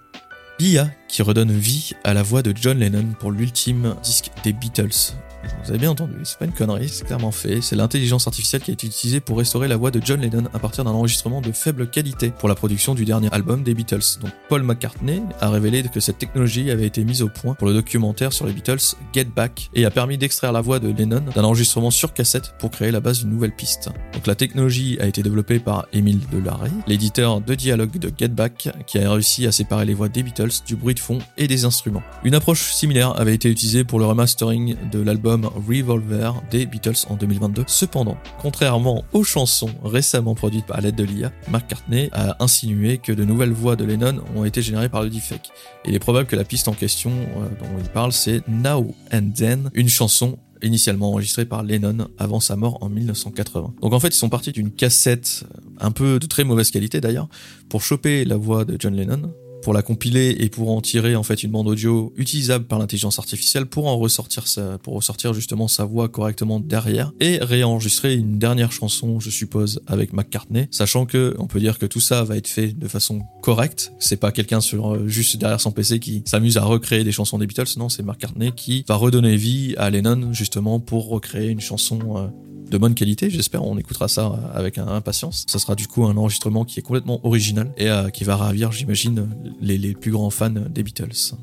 [0.60, 5.16] l'IA qui redonne vie à la voix de John Lennon pour l'ultime disque des Beatles.
[5.64, 7.62] Vous avez bien entendu, c'est pas une connerie, c'est clairement fait.
[7.62, 10.60] C'est l'intelligence artificielle qui a été utilisée pour restaurer la voix de John Lennon à
[10.60, 14.20] partir d'un enregistrement de faible qualité pour la production du dernier album des Beatles.
[14.22, 17.74] Donc Paul McCartney a révélé que cette technologie avait été mise au point pour le
[17.74, 21.44] documentaire sur les Beatles Get Back et a permis d'extraire la voix de Lennon d'un
[21.44, 23.90] enregistrement sur cassette pour créer la base d'une nouvelle piste.
[24.14, 28.70] Donc la technologie a été développée par Emile Delarey, l'éditeur de dialogue de Get Back,
[28.88, 31.66] qui a réussi à séparer les voix des Beatles du bruit de fond et des
[31.66, 32.04] instruments.
[32.24, 37.16] Une approche similaire avait été utilisée pour le remastering de l'album Revolver des Beatles en
[37.16, 37.64] 2022.
[37.68, 43.24] Cependant, contrairement aux chansons récemment produites à l'aide de l'IA, McCartney a insinué que de
[43.24, 45.50] nouvelles voix de Lennon ont été générées par le deepfake.
[45.86, 49.32] Il est probable que la piste en question euh, dont il parle, c'est Now and
[49.36, 53.76] Then, une chanson initialement enregistrée par Lennon avant sa mort en 1980.
[53.82, 55.46] Donc en fait, ils sont partis d'une cassette
[55.80, 57.30] un peu de très mauvaise qualité d'ailleurs
[57.70, 61.24] pour choper la voix de John Lennon pour la compiler et pour en tirer en
[61.24, 65.68] fait une bande audio utilisable par l'intelligence artificielle pour en ressortir sa, pour ressortir justement
[65.68, 71.36] sa voix correctement derrière et réenregistrer une dernière chanson, je suppose, avec McCartney, sachant que
[71.40, 73.92] on peut dire que tout ça va être fait de façon correcte.
[74.00, 77.38] C'est pas quelqu'un sur euh, juste derrière son PC qui s'amuse à recréer des chansons
[77.38, 81.62] des Beatles, non, c'est McCartney qui va redonner vie à Lennon justement pour recréer une
[81.62, 82.28] chanson euh,
[82.70, 83.64] de bonne qualité, j'espère.
[83.64, 85.46] On écoutera ça avec impatience.
[85.48, 88.72] Ça sera du coup un enregistrement qui est complètement original et euh, qui va ravir,
[88.72, 89.28] j'imagine,
[89.62, 91.36] les, les plus grands fans des Beatles.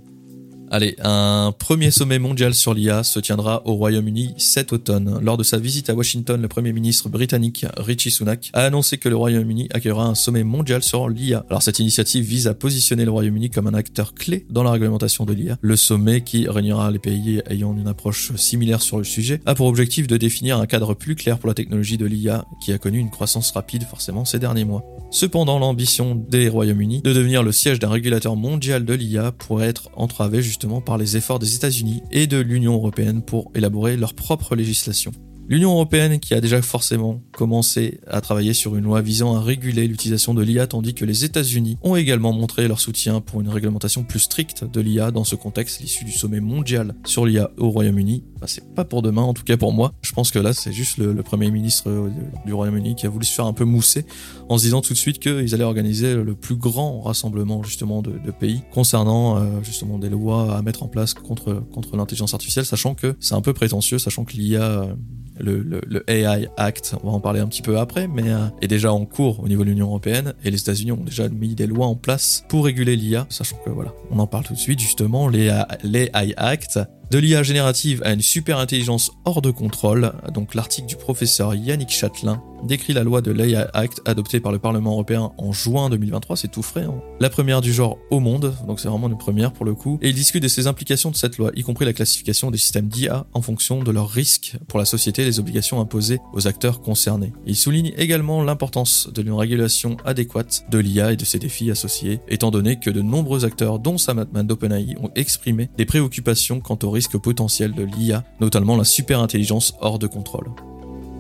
[0.69, 5.19] Allez, un premier sommet mondial sur l'IA se tiendra au Royaume-Uni cet automne.
[5.23, 9.09] Lors de sa visite à Washington, le Premier ministre britannique Richie Sunak a annoncé que
[9.09, 11.45] le Royaume-Uni accueillera un sommet mondial sur l'IA.
[11.51, 15.25] Alors cette initiative vise à positionner le Royaume-Uni comme un acteur clé dans la réglementation
[15.25, 15.57] de l'IA.
[15.61, 19.67] Le sommet, qui réunira les pays ayant une approche similaire sur le sujet, a pour
[19.67, 22.99] objectif de définir un cadre plus clair pour la technologie de l'IA qui a connu
[22.99, 24.83] une croissance rapide forcément ces derniers mois.
[25.17, 29.89] Cependant, l'ambition des Royaumes-Unis de devenir le siège d'un régulateur mondial de l'IA pourrait être
[29.97, 34.55] entravée justement par les efforts des États-Unis et de l'Union européenne pour élaborer leur propre
[34.55, 35.13] législation.
[35.49, 39.87] L'Union européenne qui a déjà forcément commencé à travailler sur une loi visant à réguler
[39.87, 44.03] l'utilisation de l'IA tandis que les États-Unis ont également montré leur soutien pour une réglementation
[44.03, 48.25] plus stricte de l'IA dans ce contexte, l'issue du sommet mondial sur l'IA au Royaume-Uni.
[48.41, 49.93] Bah, c'est pas pour demain, en tout cas pour moi.
[50.03, 52.11] Je pense que là, c'est juste le, Premier ministre euh,
[52.45, 54.05] du Royaume-Uni qui a voulu se faire un peu mousser
[54.49, 58.19] en se disant tout de suite qu'ils allaient organiser le plus grand rassemblement justement de,
[58.33, 62.95] pays concernant euh, justement des lois à mettre en place contre, contre l'intelligence artificielle, sachant
[62.95, 64.95] que c'est un peu prétentieux, sachant que l'IA euh,
[65.39, 68.69] le, le, AI Act, on va en parler un petit peu après, mais euh, est
[68.69, 71.67] déjà en cours au niveau de l'Union européenne et les États-Unis ont déjà mis des
[71.67, 74.81] lois en place pour réguler l'IA, sachant que voilà, on en parle tout de suite
[74.81, 75.51] justement, les,
[75.83, 76.79] les AI Act
[77.11, 81.91] de l'IA générative à une super intelligence hors de contrôle, donc l'article du professeur Yannick
[81.91, 86.37] Châtelain décrit la loi de l'AI Act adoptée par le Parlement européen en juin 2023,
[86.37, 86.95] c'est tout frais, hein.
[87.21, 90.09] la première du genre au monde, donc c'est vraiment une première pour le coup, et
[90.09, 93.27] il discute de ses implications de cette loi, y compris la classification des systèmes d'IA
[93.35, 97.33] en fonction de leurs risques pour la société et les obligations imposées aux acteurs concernés.
[97.47, 102.51] Il souligne également l'importance de régulation adéquate de l'IA et de ses défis associés, étant
[102.51, 106.91] donné que de nombreux acteurs, dont Sam Altman d'OpenAI, ont exprimé des préoccupations quant au
[106.97, 110.51] risque potentiel de l'IA, notamment la super intelligence hors de contrôle.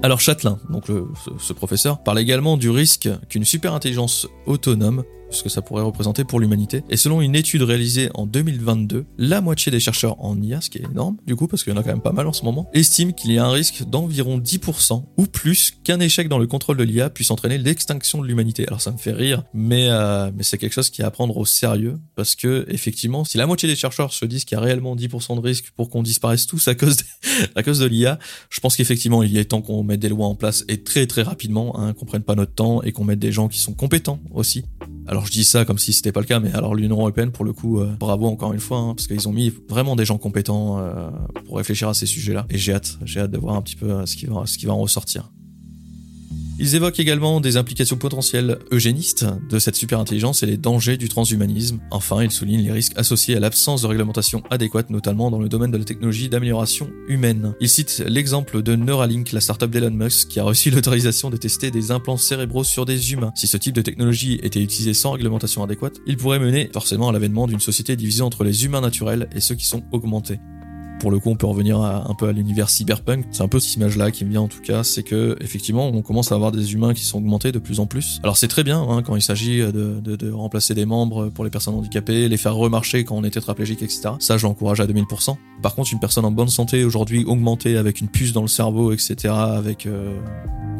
[0.02, 0.84] Alors Châtelain, donc
[1.38, 6.24] ce, professeur, parle également du risque qu'une super intelligence autonome ce que ça pourrait représenter
[6.24, 6.82] pour l'humanité.
[6.90, 10.78] Et selon une étude réalisée en 2022, la moitié des chercheurs en IA, ce qui
[10.78, 12.44] est énorme du coup, parce qu'il y en a quand même pas mal en ce
[12.44, 16.46] moment, estiment qu'il y a un risque d'environ 10% ou plus qu'un échec dans le
[16.46, 18.66] contrôle de l'IA puisse entraîner l'extinction de l'humanité.
[18.66, 21.36] Alors ça me fait rire, mais, euh, mais c'est quelque chose qui est à prendre
[21.36, 24.64] au sérieux, parce que effectivement, si la moitié des chercheurs se disent qu'il y a
[24.64, 27.02] réellement 10% de risque pour qu'on disparaisse tous à cause de,
[27.54, 28.18] à cause de l'IA,
[28.50, 31.06] je pense qu'effectivement il y a temps qu'on mette des lois en place et très
[31.06, 33.72] très rapidement, hein, qu'on prenne pas notre temps et qu'on mette des gens qui sont
[33.72, 34.64] compétents aussi.
[35.08, 37.44] Alors je dis ça comme si c'était pas le cas, mais alors l'Union européenne pour
[37.44, 40.18] le coup, euh, bravo encore une fois, hein, parce qu'ils ont mis vraiment des gens
[40.18, 41.10] compétents euh,
[41.44, 42.46] pour réfléchir à ces sujets-là.
[42.50, 44.58] Et j'ai hâte, j'ai hâte de voir un petit peu euh, ce qui va, ce
[44.58, 45.30] qui va en ressortir.
[46.58, 51.80] Ils évoquent également des implications potentielles eugénistes de cette superintelligence et les dangers du transhumanisme.
[51.90, 55.70] Enfin, ils soulignent les risques associés à l'absence de réglementation adéquate, notamment dans le domaine
[55.70, 57.54] de la technologie d'amélioration humaine.
[57.60, 61.70] Ils citent l'exemple de Neuralink, la startup d'Elon Musk, qui a reçu l'autorisation de tester
[61.70, 63.32] des implants cérébraux sur des humains.
[63.34, 67.12] Si ce type de technologie était utilisé sans réglementation adéquate, il pourrait mener forcément à
[67.12, 70.38] l'avènement d'une société divisée entre les humains naturels et ceux qui sont augmentés.
[71.00, 73.26] Pour le coup, on peut revenir un peu à l'univers cyberpunk.
[73.30, 76.02] C'est un peu cette image-là qui me vient en tout cas, c'est que effectivement, on
[76.02, 78.20] commence à avoir des humains qui sont augmentés de plus en plus.
[78.22, 81.74] Alors c'est très bien hein, quand il s'agit de, remplacer des membres pour les personnes
[81.74, 84.10] handicapées, les faire remarcher quand on est tétraplégique, etc.
[84.18, 85.36] Ça, je l'encourage à 2000%.
[85.62, 88.92] Par contre, une personne en bonne santé aujourd'hui augmentée avec une puce dans le cerveau,
[88.92, 90.18] etc., avec euh,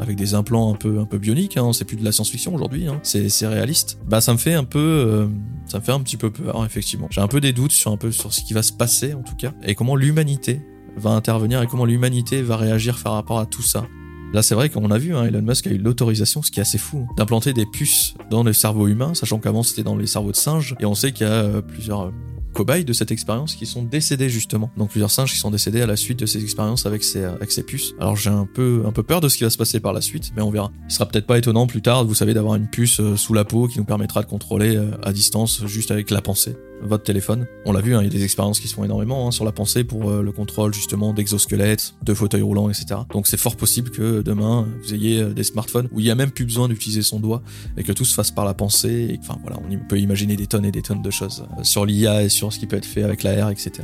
[0.01, 2.87] avec des implants un peu un peu bioniques, hein, c'est plus de la science-fiction aujourd'hui,
[2.89, 3.99] hein, c'est réaliste.
[4.07, 5.27] Bah ça me fait un peu euh,
[5.67, 7.09] ça me fait un petit peu peur effectivement.
[7.11, 9.53] J'ai un peu des doutes sur un ce qui va se passer en tout cas
[9.63, 10.61] et comment l'humanité
[10.97, 13.87] va intervenir et comment l'humanité va réagir par rapport à tout ça.
[14.33, 16.63] Là, c'est vrai qu'on a vu, hein, Elon Musk a eu l'autorisation, ce qui est
[16.63, 20.33] assez fou, d'implanter des puces dans le cerveau humain, sachant qu'avant c'était dans les cerveaux
[20.33, 22.11] de singes, et on sait qu'il y a euh, plusieurs euh,
[22.57, 24.71] cobayes de cette expérience qui sont décédés justement.
[24.79, 27.53] Donc plusieurs singes qui sont décédés à la suite de ces expériences avec ces, avec
[27.53, 27.95] ces puces.
[28.01, 30.01] Alors j'ai un peu, un peu peur de ce qui va se passer par la
[30.01, 30.73] suite, mais on verra.
[30.89, 33.45] Il sera peut-être pas étonnant plus tard, vous savez, d'avoir une puce euh, sous la
[33.45, 37.47] peau qui nous permettra de contrôler à distance juste avec la pensée votre téléphone.
[37.65, 39.45] On l'a vu, hein, il y a des expériences qui se font énormément hein, sur
[39.45, 43.01] la pensée pour euh, le contrôle justement d'exosquelettes, de fauteuils roulants, etc.
[43.13, 46.15] Donc c'est fort possible que demain vous ayez euh, des smartphones où il y a
[46.15, 47.43] même plus besoin d'utiliser son doigt
[47.77, 49.09] et que tout se fasse par la pensée.
[49.11, 51.87] Et, enfin voilà, on peut imaginer des tonnes et des tonnes de choses euh, sur
[51.87, 53.83] l'IA et sur ce qui peut être fait avec l'AR, etc.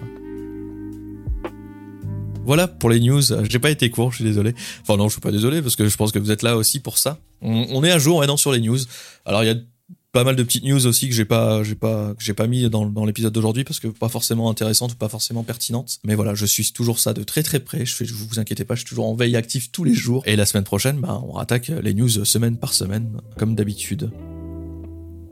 [2.44, 3.22] Voilà pour les news.
[3.48, 4.55] J'ai pas été court, je suis désolé.
[4.83, 6.81] Enfin non, je suis pas désolé parce que je pense que vous êtes là aussi
[6.81, 7.18] pour ça.
[7.40, 8.78] On, est à jour maintenant sur les news.
[9.24, 9.57] Alors il y a
[10.12, 12.85] pas mal de petites news aussi que j'ai pas j'ai pas j'ai pas mis dans,
[12.85, 16.44] dans l'épisode d'aujourd'hui parce que pas forcément intéressantes ou pas forcément pertinentes mais voilà je
[16.44, 18.88] suis toujours ça de très très près je fais vous vous inquiétez pas je suis
[18.88, 21.94] toujours en veille active tous les jours et la semaine prochaine bah on rattaque les
[21.94, 24.11] news semaine par semaine comme d'habitude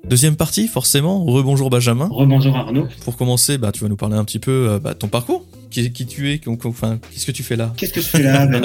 [0.03, 1.25] Deuxième partie, forcément.
[1.25, 2.09] Rebonjour Benjamin.
[2.11, 2.89] Rebonjour Arnaud.
[3.05, 5.47] Pour commencer, bah, tu vas nous parler un petit peu euh, bah, ton parcours.
[5.71, 7.73] Qui, qui tu es, qu'est-ce que tu fais là?
[7.77, 8.45] Qu'est-ce que je fais là?
[8.51, 8.61] Ben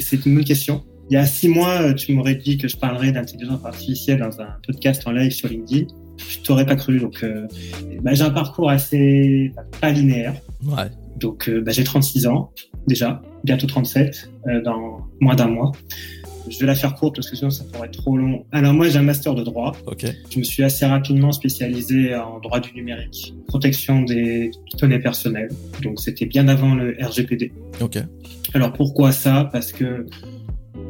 [0.00, 0.82] C'est une bonne question.
[1.10, 4.40] Il y a six mois, euh, tu m'aurais dit que je parlerais d'intelligence artificielle dans
[4.40, 5.88] un podcast en live sur LinkedIn.
[6.16, 7.00] Je t'aurais pas cru.
[7.00, 7.48] Donc, euh,
[8.02, 10.34] bah, j'ai un parcours assez pas linéaire.
[10.62, 10.84] Ouais.
[11.18, 12.52] Donc, euh, bah, j'ai 36 ans
[12.86, 14.30] déjà, bientôt 37
[14.64, 15.72] dans moins d'un mois.
[16.48, 18.44] Je vais la faire courte parce que sinon ça pourrait être trop long.
[18.50, 19.76] Alors moi j'ai un master de droit.
[20.30, 25.50] Je me suis assez rapidement spécialisé en droit du numérique, protection des données personnelles.
[25.82, 27.52] Donc c'était bien avant le RGPD.
[28.54, 29.48] Alors pourquoi ça?
[29.52, 30.06] Parce que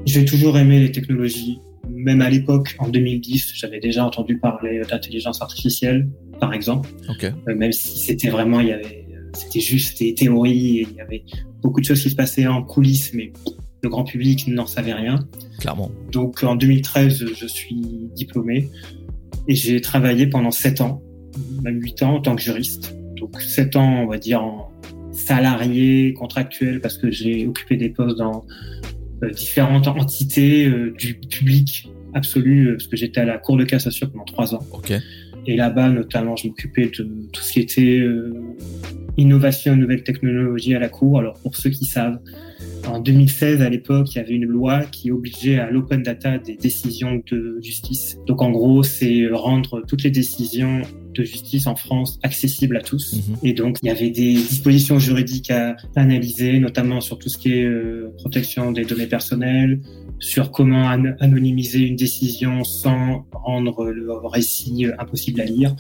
[0.07, 1.59] j'ai toujours aimé les technologies.
[1.89, 6.89] Même à l'époque, en 2010, j'avais déjà entendu parler d'intelligence artificielle, par exemple.
[7.09, 7.31] Okay.
[7.49, 11.01] Euh, même si c'était vraiment, il y avait, c'était juste des théories, et il y
[11.01, 11.25] avait
[11.63, 13.33] beaucoup de choses qui se passaient en coulisses, mais
[13.83, 15.27] le grand public n'en savait rien.
[15.59, 15.91] Clairement.
[16.13, 18.69] Donc en 2013, je suis diplômé
[19.49, 21.03] et j'ai travaillé pendant 7 ans,
[21.63, 22.95] même 8 ans en tant que juriste.
[23.17, 24.71] Donc 7 ans, on va dire, en
[25.13, 31.91] salarié, contractuel, parce que j'ai occupé des postes dans euh, différentes entités euh, du public
[32.15, 34.67] absolu, euh, parce que j'étais à la Cour de cassation pendant trois ans.
[35.47, 38.05] Et là-bas, notamment, je m'occupais de tout ce qui était
[39.17, 41.19] innovation nouvelles technologies à la Cour.
[41.19, 42.19] Alors, pour ceux qui savent,
[42.87, 46.57] en 2016, à l'époque, il y avait une loi qui obligeait à l'open data des
[46.57, 48.19] décisions de justice.
[48.27, 50.83] Donc, en gros, c'est rendre toutes les décisions
[51.15, 53.15] de justice en France accessibles à tous.
[53.15, 53.37] Mhm.
[53.43, 57.53] Et donc, il y avait des dispositions juridiques à analyser, notamment sur tout ce qui
[57.53, 59.81] est euh, protection des données personnelles,
[60.19, 65.75] sur comment anonymiser une décision sans rendre le récit euh, impossible à lire,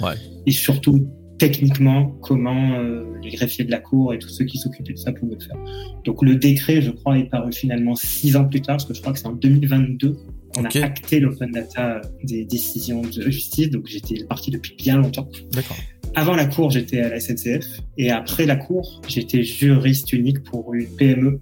[0.46, 1.06] et surtout
[1.38, 5.10] techniquement comment euh, les greffiers de la Cour et tous ceux qui s'occupaient de ça
[5.10, 5.56] pouvaient le faire.
[6.04, 9.00] Donc le décret, je crois, est paru finalement six ans plus tard, parce que je
[9.00, 10.18] crois que c'est en 2022
[10.54, 13.70] qu'on a acté l'open data des décisions de justice.
[13.70, 15.28] Donc j'étais parti depuis bien longtemps.
[15.52, 15.76] D'accord.
[16.16, 17.64] Avant la cour, j'étais à la SNCF
[17.96, 21.40] et après la cour, j'étais juriste unique pour une PME.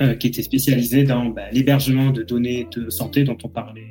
[0.00, 3.86] Euh, qui était spécialisée dans bah, l'hébergement de données de santé dont on parlait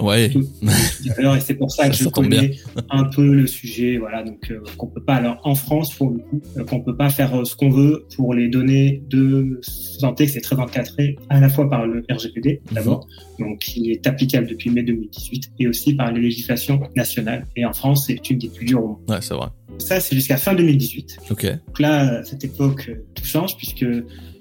[0.00, 0.30] Ouais.
[0.30, 2.52] et c'est pour ça que Ça, je connais
[2.90, 3.98] un peu le sujet.
[3.98, 5.14] Voilà, donc euh, qu'on peut pas.
[5.14, 8.06] Alors en France, pour le coup, euh, qu'on peut pas faire euh, ce qu'on veut
[8.16, 13.06] pour les données de santé, c'est très encadré à la fois par le RGPD d'abord,
[13.38, 17.46] donc qui est applicable depuis mai 2018, et aussi par les législations nationales.
[17.56, 18.98] Et en France, c'est une des plus dures au monde.
[19.08, 19.48] Ouais, c'est vrai.
[19.78, 21.18] Ça, c'est jusqu'à fin 2018.
[21.30, 21.46] Ok.
[21.66, 23.86] Donc là, à cette époque, euh, tout change puisque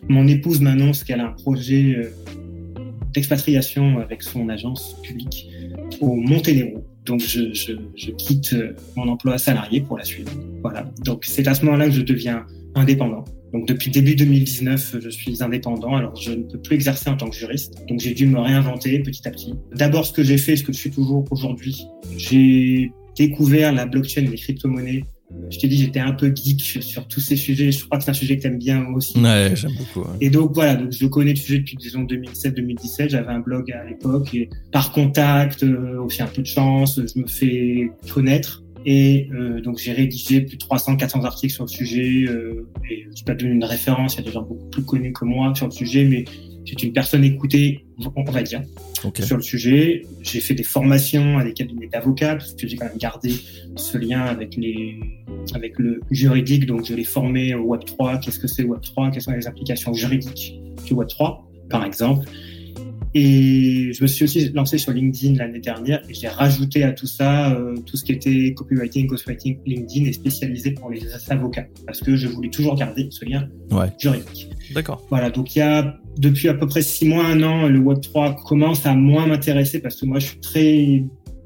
[0.09, 2.09] mon épouse m'annonce qu'elle a un projet euh,
[3.13, 5.49] d'expatriation avec son agence publique
[6.01, 6.85] au Monténégro.
[7.05, 10.31] Donc je, je, quitte euh, mon emploi salarié pour la suivre.
[10.61, 10.89] Voilà.
[11.03, 12.45] Donc c'est à ce moment-là que je deviens
[12.75, 13.25] indépendant.
[13.51, 15.95] Donc depuis début 2019, je suis indépendant.
[15.95, 17.85] Alors je ne peux plus exercer en tant que juriste.
[17.87, 19.53] Donc j'ai dû me réinventer petit à petit.
[19.75, 21.83] D'abord ce que j'ai fait, ce que je suis toujours aujourd'hui,
[22.17, 25.03] j'ai découvert la blockchain et les crypto-monnaies
[25.53, 27.71] je t'ai dit, j'étais un peu geek sur tous ces sujets.
[27.71, 29.19] Je crois que c'est un sujet que tu aimes bien aussi.
[29.19, 30.07] Ouais, j'aime beaucoup.
[30.07, 30.17] ouais.
[30.19, 33.09] Et donc voilà, donc je connais le sujet depuis disons 2007-2017.
[33.09, 37.19] J'avais un blog à l'époque et par contact, euh, aussi un peu de chance, je
[37.19, 38.63] me fais connaître.
[38.85, 42.25] Et euh, donc j'ai rédigé plus de 300-400 articles sur le sujet.
[42.27, 44.15] Euh, et je suis pas devenu une référence.
[44.15, 46.25] Il y a des gens beaucoup plus connus que moi sur le sujet, mais
[46.65, 48.61] c'est une personne écoutée, on va dire
[49.19, 50.05] sur le sujet.
[50.21, 53.33] J'ai fait des formations à des cabinets d'avocats parce que j'ai quand même gardé
[53.75, 54.95] ce lien avec les
[55.53, 56.65] avec le juridique.
[56.65, 58.19] Donc je l'ai formé au Web 3.
[58.19, 62.27] Qu'est-ce que c'est Web 3 Quelles sont les applications juridiques du Web 3, par exemple?
[63.15, 67.05] Et je me suis aussi lancé sur LinkedIn l'année dernière et j'ai rajouté à tout
[67.05, 71.99] ça euh, tout ce qui était copywriting, ghostwriting, LinkedIn et spécialisé pour les avocats parce
[71.99, 73.85] que je voulais toujours garder ce lien Ouais.
[73.99, 74.49] juridique.
[74.73, 75.05] D'accord.
[75.09, 78.35] Voilà, donc il y a depuis à peu près six mois, un an, le Web3
[78.43, 81.03] commence à moins m'intéresser parce que moi je suis très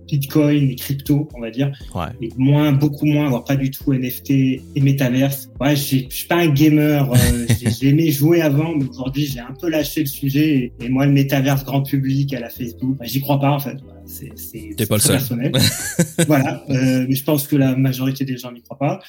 [0.08, 2.06] Bitcoin et crypto, on va dire, Ouais.
[2.22, 5.50] et moins, beaucoup moins, voire pas du tout NFT et métaverse.
[5.60, 7.18] Ouais, je suis pas un gamer, euh,
[7.82, 10.72] j'ai aimé jouer avant, mais aujourd'hui j'ai un peu lâché le sujet.
[10.80, 13.60] Et, et moi, le métaverse grand public à la Facebook, bah, j'y crois pas en
[13.60, 13.76] fait.
[13.84, 15.18] Voilà, c'est pas le seul.
[15.18, 15.52] personnel.
[16.28, 19.00] voilà, euh, mais je pense que la majorité des gens n'y croient pas.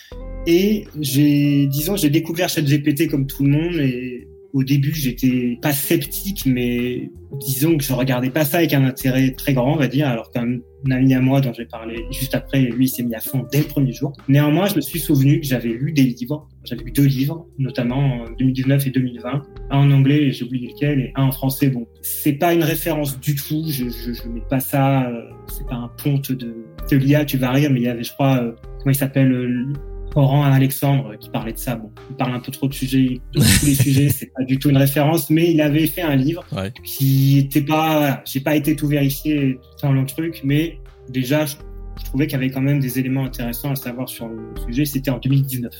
[0.46, 5.72] Et j'ai, disons, j'ai découvert ChatGPT comme tout le monde et au début, j'étais pas
[5.72, 9.88] sceptique, mais disons que je regardais pas ça avec un intérêt très grand, on va
[9.88, 10.58] dire, alors qu'un
[10.90, 13.64] ami à moi dont j'ai parlé juste après, lui, s'est mis à fond dès le
[13.64, 14.12] premier jour.
[14.28, 16.48] Néanmoins, je me suis souvenu que j'avais lu des livres.
[16.64, 19.42] J'avais lu deux livres, notamment en 2019 et 2020.
[19.70, 21.68] Un en anglais, j'ai oublié lequel, et un en français.
[21.68, 23.64] Bon, c'est pas une référence du tout.
[23.68, 27.50] Je, je, mets pas ça, euh, c'est pas un ponte de, de l'IA, tu vas
[27.50, 29.66] rire, mais il y avait, je crois, euh, comment il s'appelle, euh,
[30.16, 31.76] Laurent Alexandre qui parlait de ça.
[31.76, 34.58] Bon, il parle un peu trop de sujets, de tous les sujets, c'est pas du
[34.58, 36.72] tout une référence, mais il avait fait un livre Ouais.
[36.84, 41.54] qui était pas, j'ai pas été tout vérifié dans le truc, mais déjà, je,
[42.00, 44.84] je trouvais qu'il y avait quand même des éléments intéressants à savoir sur le sujet.
[44.84, 45.70] C'était en 2019.
[45.70, 45.72] Donc,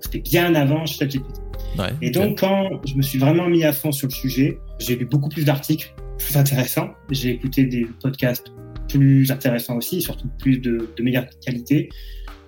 [0.00, 1.38] C'était bien avant ChatGPT.
[1.78, 1.90] Ouais.
[2.02, 5.06] Et donc, quand je me suis vraiment mis à fond sur le sujet, j'ai lu
[5.06, 6.90] beaucoup plus d'articles plus intéressants.
[7.10, 8.52] J'ai écouté des podcasts
[8.88, 11.88] plus intéressants aussi, surtout plus de, de meilleure qualité.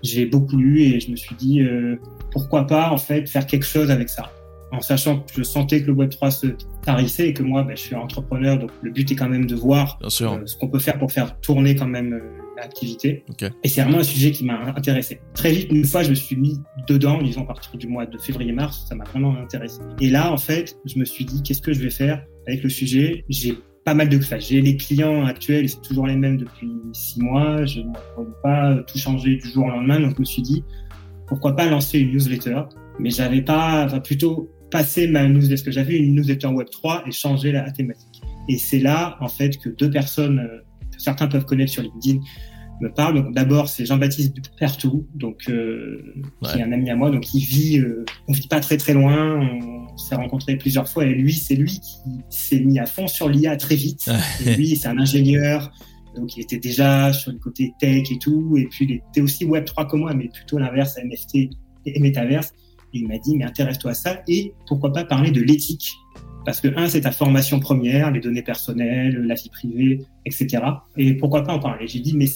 [0.04, 1.96] J'ai beaucoup lu et je me suis dit, euh,
[2.30, 4.30] pourquoi pas, en fait, faire quelque chose avec ça.
[4.70, 6.46] En sachant que je sentais que le Web3 se
[6.82, 9.54] tarissait et que moi, ben, je suis entrepreneur, donc le but est quand même de
[9.54, 12.20] voir euh, ce qu'on peut faire pour faire tourner quand même euh,
[12.56, 13.24] l'activité.
[13.62, 15.20] Et c'est vraiment un sujet qui m'a intéressé.
[15.32, 18.18] Très vite, une fois, je me suis mis dedans, disons à partir du mois de
[18.18, 19.80] février-mars, ça m'a vraiment intéressé.
[20.00, 22.68] Et là, en fait, je me suis dit, qu'est-ce que je vais faire avec le
[22.68, 23.24] sujet?
[23.30, 27.20] J'ai pas mal de enfin, J'ai les clients actuels, c'est toujours les mêmes depuis six
[27.20, 27.64] mois.
[27.66, 30.64] Je ne pourrais pas tout changer du jour au lendemain, donc je me suis dit,
[31.26, 32.62] pourquoi pas lancer une newsletter
[32.98, 37.04] Mais j'avais pas, enfin plutôt passer ma newsletter, parce que j'avais une newsletter Web 3
[37.06, 38.22] et changer la thématique.
[38.48, 40.58] Et c'est là, en fait, que deux personnes, euh,
[40.90, 42.20] que certains peuvent connaître sur LinkedIn,
[42.80, 43.12] me.
[43.12, 46.02] Donc d'abord, c'est Jean-Baptiste Pertou, donc euh,
[46.44, 48.94] qui est un ami à moi, donc il vit, euh, on vit pas très très
[48.94, 49.40] loin.
[49.92, 53.28] On s'est rencontrés plusieurs fois et lui, c'est lui qui s'est mis à fond sur
[53.28, 54.10] l'IA très vite.
[54.44, 55.70] et lui, c'est un ingénieur.
[56.16, 58.56] Donc, il était déjà sur le côté tech et tout.
[58.56, 61.50] Et puis, il était aussi Web3 comme moi, mais plutôt l'inverse, NFT
[61.86, 62.52] et Metaverse.
[62.92, 64.22] Et il m'a dit, mais intéresse-toi à ça.
[64.28, 65.92] Et pourquoi pas parler de l'éthique
[66.44, 70.62] Parce que, un, c'est ta formation première, les données personnelles, la vie privée, etc.
[70.96, 71.86] Et pourquoi pas en parler?
[71.86, 72.26] J'ai dit, mais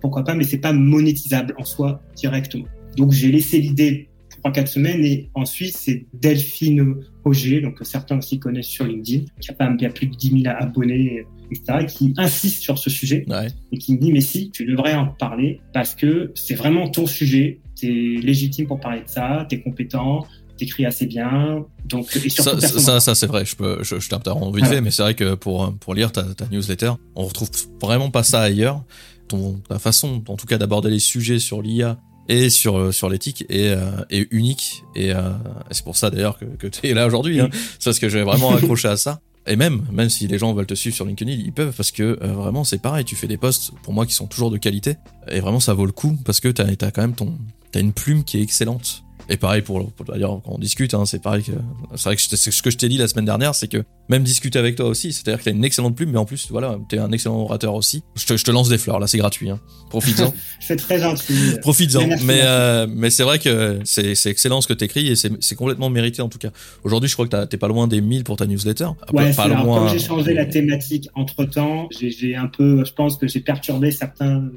[0.00, 2.66] pourquoi pas, mais c'est pas monétisable en soi directement.
[2.96, 4.08] Donc, j'ai laissé l'idée
[4.44, 5.04] 3-4 semaines.
[5.04, 6.94] Et ensuite, c'est Delphine
[7.24, 10.16] Auger, donc que certains aussi connaissent sur LinkedIn, qui a, pas, qui a plus de
[10.16, 13.48] 10 000 abonnés, etc., qui insiste sur ce sujet Ouais.
[13.70, 17.06] et qui me dit, mais si, tu devrais en parler parce que c'est vraiment ton
[17.06, 20.26] sujet, tu es légitime pour parler de ça, tu es compétent,
[20.58, 23.44] t'écris assez bien, donc, et Ça, ça, ça c'est vrai.
[23.44, 26.22] Je peux, je, je t'interromps vite fait, mais c'est vrai que pour pour lire ta,
[26.22, 28.82] ta newsletter, on retrouve vraiment pas ça ailleurs.
[29.28, 33.08] Ton ta façon, en tout cas, d'aborder les sujets sur l'IA et sur euh, sur
[33.08, 35.30] l'éthique est, euh, est unique et, euh,
[35.70, 37.40] et c'est pour ça d'ailleurs que, que tu es là aujourd'hui.
[37.40, 37.48] Hein.
[37.78, 39.20] C'est parce que j'ai vraiment accroché à ça.
[39.46, 42.18] Et même, même si les gens veulent te suivre sur LinkedIn, ils peuvent parce que
[42.22, 44.96] euh, vraiment c'est pareil, tu fais des posts pour moi qui sont toujours de qualité
[45.28, 47.36] et vraiment ça vaut le coup parce que t'as as quand même ton
[47.72, 49.02] t'as une plume qui est excellente.
[49.32, 51.52] Et pareil pour, d'ailleurs quand on discute, hein, c'est pareil que
[51.94, 54.58] c'est vrai que ce que je t'ai dit la semaine dernière, c'est que même discuter
[54.58, 57.10] avec toi aussi, c'est-à-dire que t'as une excellente plume, mais en plus voilà, t'es un
[57.12, 58.02] excellent orateur aussi.
[58.14, 59.58] Je te, je te lance des fleurs là, c'est gratuit, hein.
[59.88, 60.34] profites-en.
[60.60, 61.54] c'est très gentil.
[61.62, 62.08] profites-en.
[62.24, 65.54] Mais euh, mais c'est vrai que c'est c'est excellent ce que t'écris et c'est c'est
[65.54, 66.50] complètement mérité en tout cas.
[66.84, 68.88] Aujourd'hui, je crois que t'es pas loin des 1000 pour ta newsletter.
[69.14, 69.78] Ouais, pas loin.
[69.78, 73.92] Comme j'ai changé la thématique entre temps, j'ai un peu, je pense que j'ai perturbé
[73.92, 74.50] certains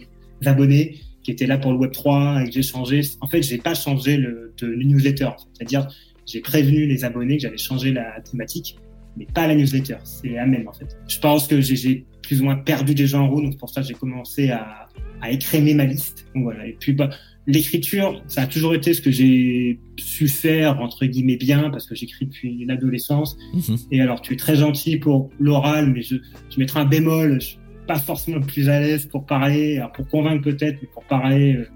[0.43, 3.01] abonnés qui était là pour le Web 3 et que j'ai changé.
[3.19, 5.29] En fait, j'ai pas changé le, de, newsletter.
[5.53, 5.88] C'est-à-dire,
[6.27, 8.77] j'ai prévenu les abonnés que j'allais changer la thématique,
[9.17, 9.97] mais pas la newsletter.
[10.03, 10.95] C'est la même, en fait.
[11.07, 13.81] Je pense que j'ai plus ou moins perdu des gens en roue, donc pour ça,
[13.81, 14.88] j'ai commencé à,
[15.19, 16.27] à écrémer ma liste.
[16.35, 16.67] Donc voilà.
[16.67, 17.09] Et puis, bah,
[17.47, 21.95] l'écriture, ça a toujours été ce que j'ai su faire, entre guillemets, bien, parce que
[21.95, 23.35] j'écris depuis l'adolescence.
[23.51, 23.77] Mhm.
[23.89, 26.17] Et alors, tu es très gentil pour l'oral, mais je,
[26.51, 27.39] je mettrai un bémol
[27.85, 31.67] pas forcément plus à l'aise pour parler, pour convaincre peut-être, mais pour parler, euh,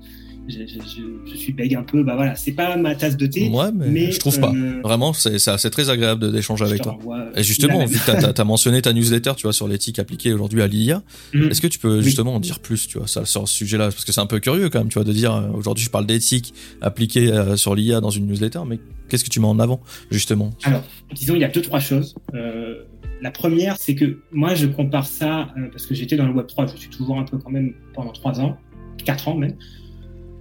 [0.48, 2.04] je, je, je, suis bègue un peu.
[2.04, 3.50] Bah voilà, c'est pas ma tasse de thé.
[3.50, 4.52] Ouais, mais, je trouve pas.
[4.52, 6.98] Euh, Vraiment, c'est très agréable d'échanger avec toi.
[7.36, 10.62] Et justement, vu que t'as as, mentionné ta newsletter, tu vois, sur l'éthique appliquée aujourd'hui
[10.62, 11.50] à l'IA, mhm.
[11.52, 14.06] est-ce que tu peux justement en dire plus, tu vois, ça, sur ce sujet-là, parce
[14.06, 16.06] que c'est un peu curieux quand même, tu vois, de dire euh, aujourd'hui je parle
[16.06, 20.52] d'éthique appliquée sur l'IA dans une newsletter, mais qu'est-ce que tu mets en avant justement?
[20.64, 22.16] Alors, disons, il y a deux trois choses.
[22.34, 22.84] Euh,
[23.22, 26.48] la première, c'est que moi, je compare ça, euh, parce que j'étais dans le Web
[26.48, 28.58] 3, je suis toujours un peu quand même pendant trois ans,
[29.06, 29.56] quatre ans même,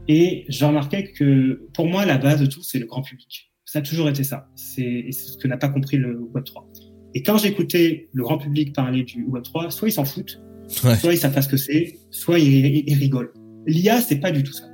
[0.09, 3.53] et j'ai remarqué que pour moi, la base de tout, c'est le grand public.
[3.65, 4.49] Ça a toujours été ça.
[4.55, 6.67] C'est ce que n'a pas compris le Web 3.
[7.15, 11.13] Et quand j'écoutais le grand public parler du Web 3, soit ils s'en foutent, soit
[11.13, 13.33] ils savent pas ce que c'est, soit ils, ils rigolent.
[13.67, 14.65] L'IA, c'est pas du tout ça.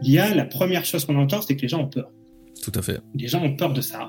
[0.00, 2.10] L'IA, la première chose qu'on entend, c'est que les gens ont peur.
[2.62, 3.00] Tout à fait.
[3.14, 4.08] Les gens ont peur de ça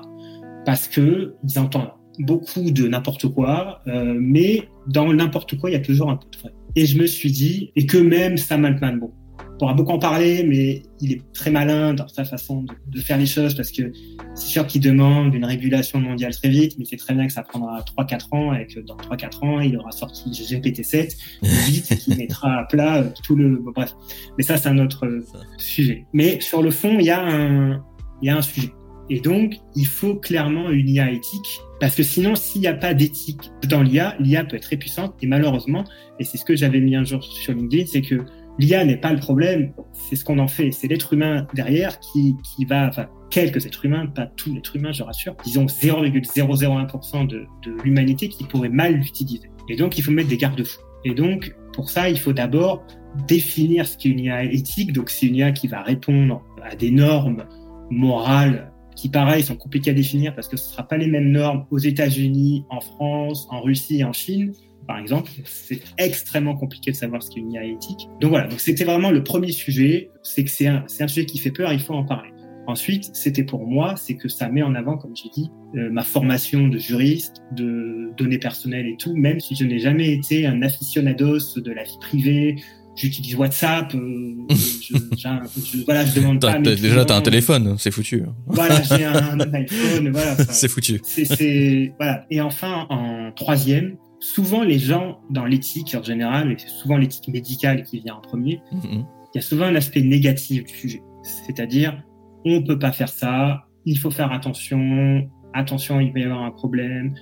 [0.64, 5.76] parce que ils entendent beaucoup de n'importe quoi, euh, mais dans n'importe quoi, il y
[5.76, 6.52] a toujours un peu de vrai.
[6.74, 9.12] Et je me suis dit, et que même Sam Altman, bon,
[9.56, 13.00] on pourra beaucoup en parler, mais il est très malin dans sa façon de, de
[13.00, 13.90] faire les choses parce que
[14.34, 17.42] c'est sûr qu'il demande une régulation mondiale très vite, mais c'est très bien que ça
[17.42, 22.58] prendra 3-4 ans et que dans 3-4 ans, il aura sorti GPT-7 vite qui mettra
[22.58, 23.56] à plat euh, tout le...
[23.56, 23.94] Bon, bref,
[24.36, 25.24] mais ça, c'est un autre euh,
[25.56, 26.04] sujet.
[26.12, 27.82] Mais sur le fond, il y a un,
[28.20, 28.72] il y a un sujet.
[29.08, 32.94] Et donc, il faut clairement une IA éthique, parce que sinon, s'il n'y a pas
[32.94, 35.84] d'éthique dans l'IA, l'IA peut être très puissante, et malheureusement,
[36.18, 38.24] et c'est ce que j'avais mis un jour sur LinkedIn, c'est que
[38.58, 42.36] l'IA n'est pas le problème, c'est ce qu'on en fait, c'est l'être humain derrière qui,
[42.42, 47.26] qui va, enfin, quelques êtres humains, pas tous les êtres humains, je rassure, disons 0,001%
[47.26, 49.50] de, de l'humanité qui pourrait mal l'utiliser.
[49.68, 50.80] Et donc, il faut mettre des garde-fous.
[51.04, 52.82] Et donc, pour ça, il faut d'abord
[53.28, 54.92] définir ce qu'est une IA éthique.
[54.92, 57.44] Donc, c'est une IA qui va répondre à des normes
[57.90, 61.30] morales qui pareil sont compliqués à définir parce que ce ne sera pas les mêmes
[61.30, 64.52] normes aux États-Unis, en France, en Russie, en Chine,
[64.88, 65.30] par exemple.
[65.44, 68.08] C'est extrêmement compliqué de savoir ce qu'est une IA éthique.
[68.20, 71.50] Donc voilà, donc c'était vraiment le premier sujet, c'est que c'est un, sujet qui fait
[71.50, 72.30] peur, il faut en parler.
[72.68, 76.02] Ensuite, c'était pour moi, c'est que ça met en avant, comme j'ai dit, euh, ma
[76.02, 80.62] formation de juriste, de données personnelles et tout, même si je n'ai jamais été un
[80.62, 82.56] aficionados de la vie privée,
[82.96, 83.94] j'utilise WhatsApp.
[83.94, 86.58] Euh, je, je, voilà, je demande pas.
[86.58, 88.24] déjà, t'as un téléphone, c'est foutu.
[88.46, 90.36] Voilà, j'ai un, iPhone, voilà.
[90.50, 91.00] C'est foutu.
[91.04, 92.24] C'est voilà.
[92.30, 97.28] Et enfin, en troisième, souvent les gens dans l'éthique en général, et c'est souvent l'éthique
[97.28, 99.04] médicale qui vient en premier, mm-hmm.
[99.34, 101.02] il y a souvent un aspect négatif du sujet.
[101.46, 102.02] C'est-à-dire,
[102.44, 106.50] on peut pas faire ça, il faut faire attention, attention, il peut y avoir un
[106.50, 107.14] problème.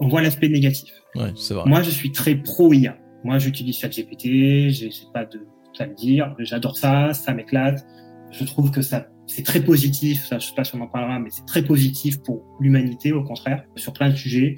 [0.00, 0.90] On voit l'aspect négatif.
[1.14, 1.64] Ouais, c'est vrai.
[1.66, 2.96] Moi, je suis très pro IA.
[3.24, 5.40] Moi, j'utilise ChatGPT, j'ai pas de
[5.80, 7.86] à me dire, j'adore ça, ça m'éclate.
[8.30, 10.24] Je trouve que ça, c'est très positif.
[10.24, 13.22] Ça, je sais pas si on en parlera, mais c'est très positif pour l'humanité, au
[13.22, 14.56] contraire, sur plein de sujets.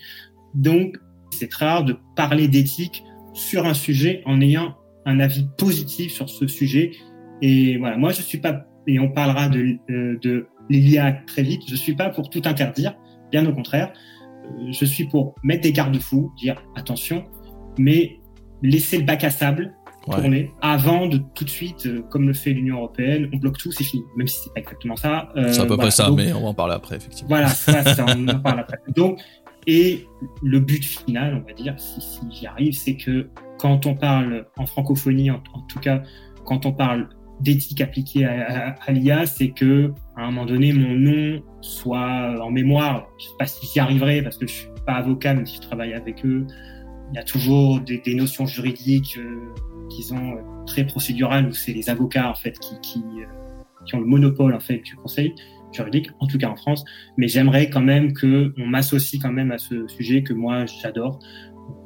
[0.54, 0.96] Donc,
[1.30, 4.74] c'est très rare de parler d'éthique sur un sujet en ayant
[5.06, 6.92] un avis positif sur ce sujet.
[7.42, 11.62] Et voilà, moi, je suis pas, et on parlera de, euh, de l'IA très vite,
[11.68, 12.94] je suis pas pour tout interdire,
[13.30, 13.92] bien au contraire.
[14.44, 17.24] Euh, je suis pour mettre des garde-fous, dire attention,
[17.78, 18.19] mais
[18.62, 22.50] laisser le bac à sable tourner avant de tout de suite, euh, comme le fait
[22.50, 24.02] l'Union européenne, on bloque tout, c'est fini.
[24.16, 25.28] Même si c'est pas exactement ça.
[25.36, 27.28] Euh, c'est à peu près ça, mais on va en parler après, effectivement.
[27.28, 28.78] Voilà, ça, ça, on en parle après.
[28.94, 29.20] Donc,
[29.66, 30.06] et
[30.42, 34.46] le but final, on va dire, si, si j'y arrive, c'est que quand on parle
[34.56, 36.02] en francophonie, en, tout cas,
[36.44, 37.08] quand on parle
[37.40, 42.50] d'éthique appliquée à, à, l'IA, c'est que à un moment donné, mon nom soit en
[42.50, 43.06] mémoire.
[43.18, 45.62] Je sais pas si j'y arriverai parce que je suis pas avocat, même si je
[45.62, 46.46] travaille avec eux
[47.12, 49.52] il y a toujours des, des notions juridiques euh,
[49.88, 53.26] qui sont euh, très procédurales où c'est les avocats en fait qui, qui, euh,
[53.86, 55.34] qui, ont le monopole en fait du conseil.
[55.72, 56.84] juridique, en tout cas en France.
[57.16, 61.18] Mais j'aimerais quand même que on m'associe quand même à ce sujet que moi j'adore.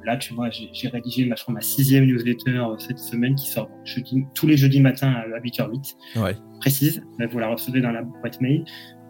[0.04, 4.46] Là, tu vois, j'ai rédigé ma, ma sixième newsletter cette semaine qui sort jeudi, tous
[4.46, 5.94] les jeudis matin à 8h08.
[6.16, 6.36] Ouais.
[6.60, 7.02] Précise.
[7.30, 8.64] Vous la recevez dans la boîte mail.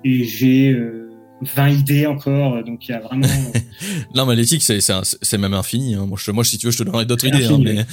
[0.05, 1.04] Et j'ai euh,
[1.43, 3.27] 20 idées encore, euh, donc il y a vraiment.
[3.83, 5.95] Euh, non, mais l'éthique, c'est c'est même infini.
[5.95, 6.07] Hein.
[6.07, 7.45] Moi, je, moi, si tu veux, je te donnerai d'autres idées.
[7.45, 7.85] Hein, mais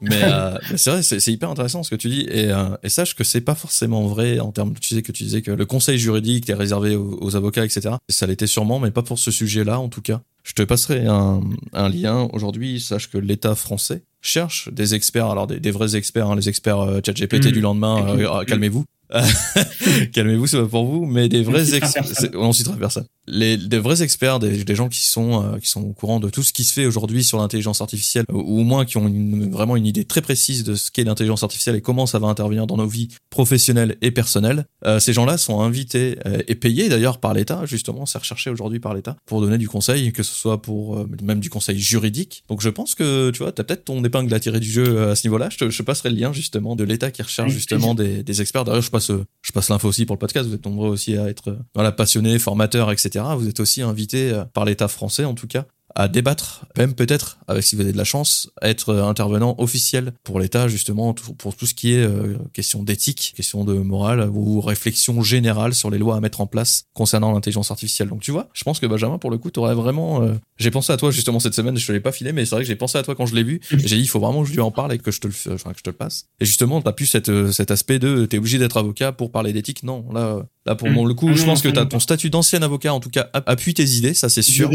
[0.00, 2.26] mais, euh, c'est vrai, c'est hyper intéressant ce que tu dis.
[2.30, 4.74] Et, euh, et sache que c'est pas forcément vrai en termes.
[4.80, 7.96] Tu sais que tu disais que le conseil juridique est réservé aux, avocats, etc.
[8.08, 10.20] Ça l'était sûrement, mais pas pour ce sujet-là, en tout cas.
[10.42, 11.40] Je te passerai un,
[11.72, 12.80] un lien aujourd'hui.
[12.80, 16.80] Sache que l'État français cherche des experts, alors des, des vrais experts, hein, les experts
[16.80, 17.50] euh, ChatGPT mmh.
[17.50, 18.14] du lendemain.
[18.14, 18.44] Mmh.
[18.46, 18.84] calmez-vous.
[20.12, 22.04] Calmez-vous, c'est pas pour vous, mais des vrais experts,
[22.34, 23.06] on citera personne.
[23.30, 26.42] Les, des vrais experts, des, gens qui sont euh, qui sont au courant de tout
[26.42, 29.76] ce qui se fait aujourd'hui sur l'intelligence artificielle, ou, au moins qui ont une, vraiment
[29.76, 32.76] une idée très précise de ce qu'est l'intelligence artificielle et comment ça va intervenir dans
[32.76, 34.66] nos vies professionnelles et personnelles.
[34.84, 38.80] Euh, ces gens-là sont invités euh, et payés d'ailleurs par l'État, justement, c'est recherché aujourd'hui
[38.80, 42.44] par l'État pour donner du conseil, que ce soit pour euh, même du conseil juridique.
[42.48, 45.16] Donc je pense que tu vois, t'as peut-être ton épingle à tirer du jeu à
[45.16, 45.48] ce niveau-là.
[45.50, 48.64] Je te je passerai le lien justement de l'État qui recherche justement des, des experts.
[48.64, 49.10] D'ailleurs, je passe
[49.42, 50.48] je passe l'info aussi pour le podcast.
[50.48, 53.19] Vous êtes nombreux aussi à être voilà passionnés, formateurs, etc.
[53.36, 55.66] Vous êtes aussi invités par l'État français en tout cas
[56.00, 60.40] à débattre, même peut-être, avec si vous avez de la chance, être intervenant officiel pour
[60.40, 65.20] l'État, justement, pour tout ce qui est euh, question d'éthique, question de morale ou réflexion
[65.22, 68.08] générale sur les lois à mettre en place concernant l'intelligence artificielle.
[68.08, 70.22] Donc tu vois, je pense que Benjamin, pour le coup, t'aurais vraiment...
[70.22, 72.54] Euh, j'ai pensé à toi justement cette semaine, je te l'ai pas filé, mais c'est
[72.54, 73.60] vrai que j'ai pensé à toi quand je l'ai vu.
[73.70, 75.34] J'ai dit, il faut vraiment que je lui en parle et que je te le,
[75.52, 76.28] enfin, que je te le passe.
[76.40, 79.82] Et justement, t'as plus cette, cet aspect de, t'es obligé d'être avocat pour parler d'éthique.
[79.82, 82.94] Non, là, là pour mon le coup, je pense que t'as ton statut d'ancien avocat,
[82.94, 84.70] en tout cas, appuie tes idées, ça c'est sûr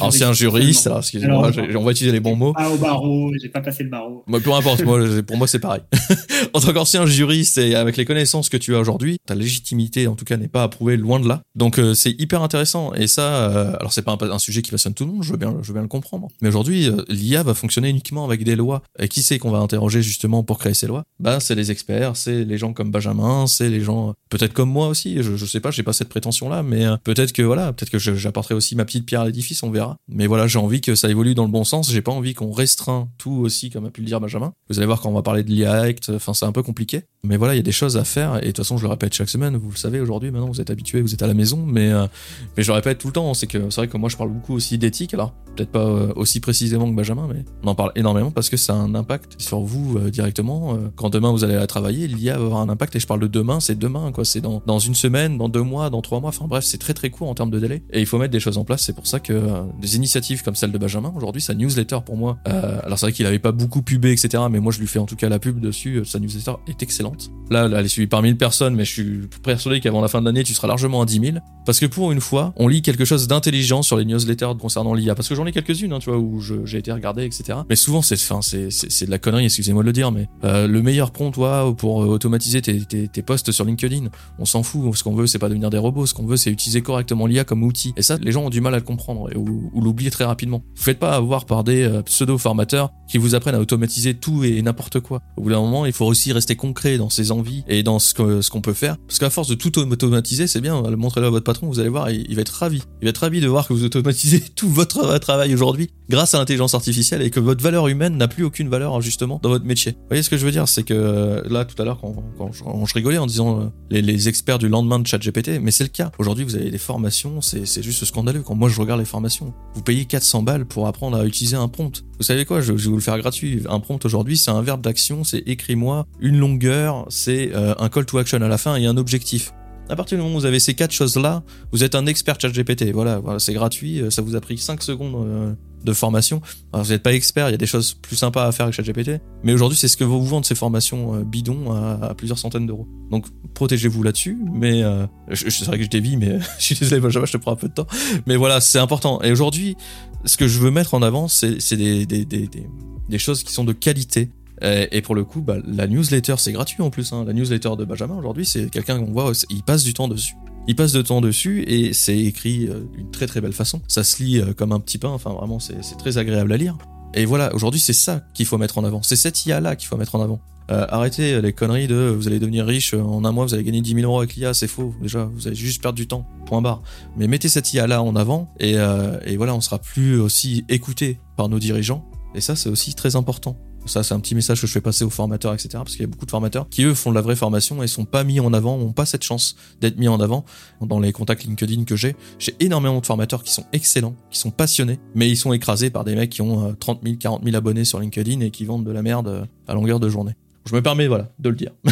[0.00, 0.88] ancien juriste.
[0.98, 2.52] excusez-moi, on va utiliser les bons mots.
[2.52, 4.24] Pas au barreau, j'ai pas passé le barreau.
[4.26, 5.82] Moi, peu importe, moi, pour moi c'est pareil.
[6.54, 10.14] en tant qu'ancien juriste et avec les connaissances que tu as aujourd'hui, ta légitimité en
[10.14, 11.42] tout cas n'est pas approuvée loin de là.
[11.54, 14.94] Donc euh, c'est hyper intéressant et ça, euh, alors c'est pas un, sujet qui passionne
[14.94, 16.28] tout le monde, je veux bien, je veux bien le comprendre.
[16.40, 18.82] Mais aujourd'hui, euh, l'IA va fonctionner uniquement avec des lois.
[18.98, 21.04] Et qui c'est qu'on va interroger justement pour créer ces lois?
[21.20, 24.88] Bah c'est les experts, c'est les gens comme Benjamin, c'est les gens peut-être comme moi
[24.88, 25.22] aussi.
[25.22, 27.98] Je, je sais pas, j'ai pas cette prétention là, mais peut-être que voilà, peut-être que
[27.98, 29.98] j'apporterai aussi ma petite pierre à l'édifice on verra.
[30.08, 31.90] Mais voilà, j'ai envie que ça évolue dans le bon sens.
[31.90, 34.54] J'ai pas envie qu'on restreint tout aussi, comme a pu le dire Benjamin.
[34.68, 37.04] Vous allez voir quand on va parler de l'IA Act, enfin c'est un peu compliqué.
[37.24, 38.38] Mais voilà, il y a des choses à faire.
[38.38, 39.56] Et de toute façon, je le répète chaque semaine.
[39.56, 41.64] Vous le savez aujourd'hui, maintenant vous êtes habitués, vous êtes à la maison.
[41.64, 42.08] Mais euh,
[42.56, 43.32] mais je le répète tout le temps.
[43.34, 45.14] C'est que c'est vrai que moi je parle beaucoup aussi d'éthique.
[45.14, 48.56] Alors peut-être pas euh, aussi précisément que Benjamin, mais on en parle énormément parce que
[48.56, 50.76] ça a un impact sur vous euh, directement.
[50.96, 52.96] quand demain vous allez à travailler, l'IA va avoir un impact.
[52.96, 54.24] Et je parle de demain, c'est demain quoi.
[54.24, 56.30] C'est dans dans une semaine, dans deux mois, dans trois mois.
[56.30, 57.84] Enfin bref, c'est très très court en termes de délai.
[57.92, 58.82] Et il faut mettre des choses en place.
[58.82, 59.40] C'est pour ça que
[59.80, 61.12] des initiatives comme celle de Benjamin.
[61.14, 64.42] Aujourd'hui, sa newsletter pour moi, euh, alors c'est vrai qu'il avait pas beaucoup pubé, etc.
[64.50, 65.98] Mais moi, je lui fais en tout cas la pub dessus.
[65.98, 67.11] Euh, sa newsletter est excellente.
[67.50, 70.26] Là, elle est suivie par 1000 personnes, mais je suis persuadé qu'avant la fin de
[70.26, 71.36] l'année, tu seras largement à 10 000.
[71.66, 75.14] Parce que pour une fois, on lit quelque chose d'intelligent sur les newsletters concernant l'IA.
[75.14, 77.58] Parce que j'en ai quelques-unes, hein, tu vois, où j'ai été regardé, etc.
[77.68, 81.30] Mais souvent, c'est, de la connerie, excusez-moi de le dire, mais euh, le meilleur prompt,
[81.30, 84.06] toi, pour euh, automatiser tes, tes, tes posts sur LinkedIn,
[84.38, 84.96] on s'en fout.
[84.96, 86.06] Ce qu'on veut, c'est pas devenir des robots.
[86.06, 87.92] Ce qu'on veut, c'est utiliser correctement l'IA comme outil.
[87.96, 90.62] Et ça, les gens ont du mal à le comprendre ou, ou l'oublier très rapidement
[90.74, 95.00] faites pas avoir par des euh, pseudo-formateurs qui vous apprennent à automatiser tout et n'importe
[95.00, 95.20] quoi.
[95.36, 98.48] Au bout d'un moment, il faut aussi rester concret dans ses envies et dans ce
[98.48, 98.96] qu'on peut faire.
[99.08, 102.10] Parce qu'à force de tout automatiser, c'est bien, montrez-le à votre patron, vous allez voir,
[102.10, 102.82] il, va être ravi.
[103.00, 106.38] Il va être ravi de voir que vous automatisez tout votre travail aujourd'hui grâce à
[106.38, 109.92] l'intelligence artificielle et que votre valeur humaine n'a plus aucune valeur justement dans votre métier.
[109.92, 110.68] Vous voyez ce que je veux dire?
[110.68, 114.02] C'est que euh, là, tout à l'heure, quand, quand, je, rigolais en disant euh, les,
[114.02, 116.12] les, experts du lendemain de ChatGPT, mais c'est le cas.
[116.18, 118.42] Aujourd'hui, vous avez des formations, c'est juste scandaleux.
[118.42, 121.68] Quand moi je regarde les formations, vous payez 400 balles pour apprendre à utiliser un
[121.68, 122.04] prompt.
[122.18, 122.60] Vous savez quoi?
[122.60, 123.62] Je, vais vous le faire gratuit.
[123.68, 128.06] Un prompt aujourd'hui, c'est un verbe d'action, c'est écris-moi une longueur, c'est euh, un call
[128.06, 129.52] to action à la fin et un objectif.
[129.88, 132.92] À partir du moment où vous avez ces quatre choses-là, vous êtes un expert ChatGPT.
[132.92, 135.52] Voilà, voilà c'est gratuit, euh, ça vous a pris 5 secondes euh,
[135.84, 136.40] de formation.
[136.72, 138.74] Alors, vous n'êtes pas expert, il y a des choses plus sympas à faire avec
[138.74, 142.86] ChatGPT, mais aujourd'hui c'est ce que vous vendez ces formations bidons à, plusieurs centaines d'euros.
[143.10, 144.82] Donc protégez-vous là-dessus, mais
[145.28, 147.56] je, c'est vrai que je dévie, mais je suis désolé, Benjamin, je te prends un
[147.56, 147.88] peu de temps.
[148.26, 149.20] Mais voilà, c'est important.
[149.22, 149.76] Et aujourd'hui,
[150.24, 154.30] ce que je veux mettre en avant, c'est des, choses qui sont de qualité.
[154.62, 157.12] Et, pour le coup, bah, la newsletter, c'est gratuit en plus.
[157.12, 157.24] Hein.
[157.26, 160.34] La newsletter de Benjamin, aujourd'hui, c'est quelqu'un qu'on voit, il passe du temps dessus.
[160.68, 163.82] Il passe de temps dessus et c'est écrit euh, d'une très très belle façon.
[163.88, 166.78] Ça se lit euh, comme un petit pain, enfin vraiment, c'est très agréable à lire.
[167.14, 169.02] Et voilà, aujourd'hui, c'est ça qu'il faut mettre en avant.
[169.02, 170.40] C'est cette IA-là qu'il faut mettre en avant.
[170.70, 173.80] Euh, arrêtez les conneries de vous allez devenir riche en un mois, vous allez gagner
[173.80, 174.94] 10 000 euros avec l'IA, c'est faux.
[175.02, 176.26] Déjà, vous allez juste perdre du temps.
[176.46, 176.82] Point barre.
[177.16, 180.64] Mais mettez cette IA là en avant et, euh, et voilà, on sera plus aussi
[180.68, 182.08] écouté par nos dirigeants.
[182.34, 183.58] Et ça, c'est aussi très important.
[183.84, 185.70] Ça, c'est un petit message que je fais passer aux formateurs, etc.
[185.74, 187.86] Parce qu'il y a beaucoup de formateurs qui, eux, font de la vraie formation et
[187.86, 190.44] sont pas mis en avant, ont pas cette chance d'être mis en avant.
[190.80, 194.50] Dans les contacts LinkedIn que j'ai, j'ai énormément de formateurs qui sont excellents, qui sont
[194.50, 197.84] passionnés, mais ils sont écrasés par des mecs qui ont 30 000, 40 000 abonnés
[197.84, 200.32] sur LinkedIn et qui vendent de la merde euh, à longueur de journée.
[200.68, 201.72] Je me permets, voilà, de le dire.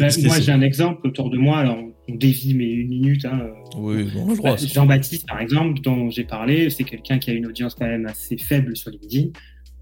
[0.00, 1.58] Ben, moi, j'ai un exemple autour de moi.
[1.58, 3.24] Alors, on dévie, mais une minute.
[3.24, 3.50] Hein.
[3.76, 4.56] Oui, bon, droit.
[4.56, 8.36] Jean-Baptiste, par exemple, dont j'ai parlé, c'est quelqu'un qui a une audience quand même assez
[8.36, 9.28] faible sur LinkedIn.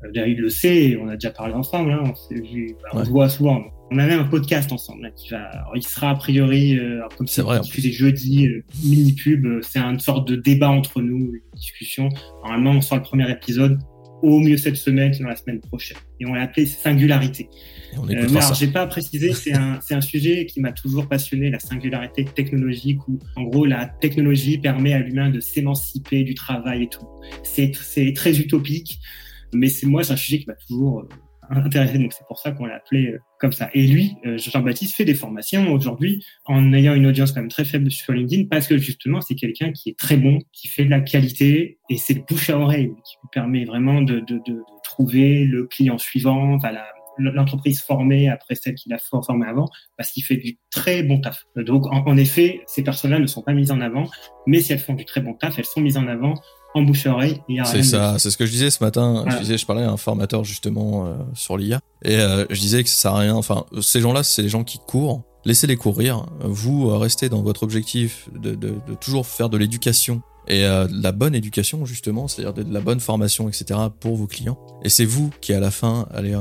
[0.04, 3.10] Euh, il le sait, on a déjà parlé ensemble, hein, on, vu, bah, on se
[3.10, 3.62] voit souvent.
[3.90, 5.02] On a même un podcast ensemble.
[5.02, 9.12] Là, qui va, il sera a priori, euh, comme c'est vrai, diffusé jeudi, euh, mini
[9.12, 9.44] pub.
[9.44, 12.08] Euh, c'est une sorte de débat entre nous, une discussion.
[12.42, 13.78] Normalement, on sort le premier épisode
[14.22, 15.98] au mieux cette semaine, sinon la semaine prochaine.
[16.20, 17.48] Et on l'a appelé Singularité.
[17.94, 21.50] Euh, mais alors, j'ai pas précisé, c'est un, c'est un sujet qui m'a toujours passionné,
[21.50, 26.84] la singularité technologique, où en gros la technologie permet à l'humain de s'émanciper du travail
[26.84, 27.06] et tout.
[27.42, 29.00] C'est, c'est très utopique,
[29.52, 31.08] mais c'est moi, c'est un sujet qui m'a toujours euh,
[31.50, 33.70] intéressé, donc c'est pour ça qu'on l'a appelé euh, comme ça.
[33.74, 37.90] Et lui, Jean-Baptiste, fait des formations aujourd'hui en ayant une audience quand même très faible
[37.90, 41.00] sur LinkedIn, parce que justement, c'est quelqu'un qui est très bon, qui fait de la
[41.00, 44.22] qualité, et c'est le bouche à oreille qui lui permet vraiment de,
[44.84, 46.72] trouver le client suivant, enfin,
[47.18, 51.46] l'entreprise formée après celle qu'il a formée avant, parce qu'il fait du très bon taf.
[51.56, 54.08] Donc, en, effet, ces personnes-là ne sont pas mises en avant,
[54.46, 56.34] mais si elles font du très bon taf, elles sont mises en avant
[56.74, 57.40] en bouche à oreille.
[57.64, 59.24] C'est ça, c'est ce que je disais ce matin.
[59.28, 62.82] Je disais, je parlais à un formateur justement euh, sur l'IA, et euh, je disais
[62.82, 63.34] que ça sert à rien.
[63.34, 65.22] Enfin, ces gens-là, c'est les gens qui courent.
[65.44, 66.26] Laissez-les courir.
[66.40, 70.88] Vous euh, restez dans votre objectif de, de, de toujours faire de l'éducation et euh,
[70.90, 73.78] la bonne éducation justement, c'est-à-dire de la bonne formation, etc.
[74.00, 74.58] pour vos clients.
[74.82, 76.40] Et c'est vous qui à la fin allez euh,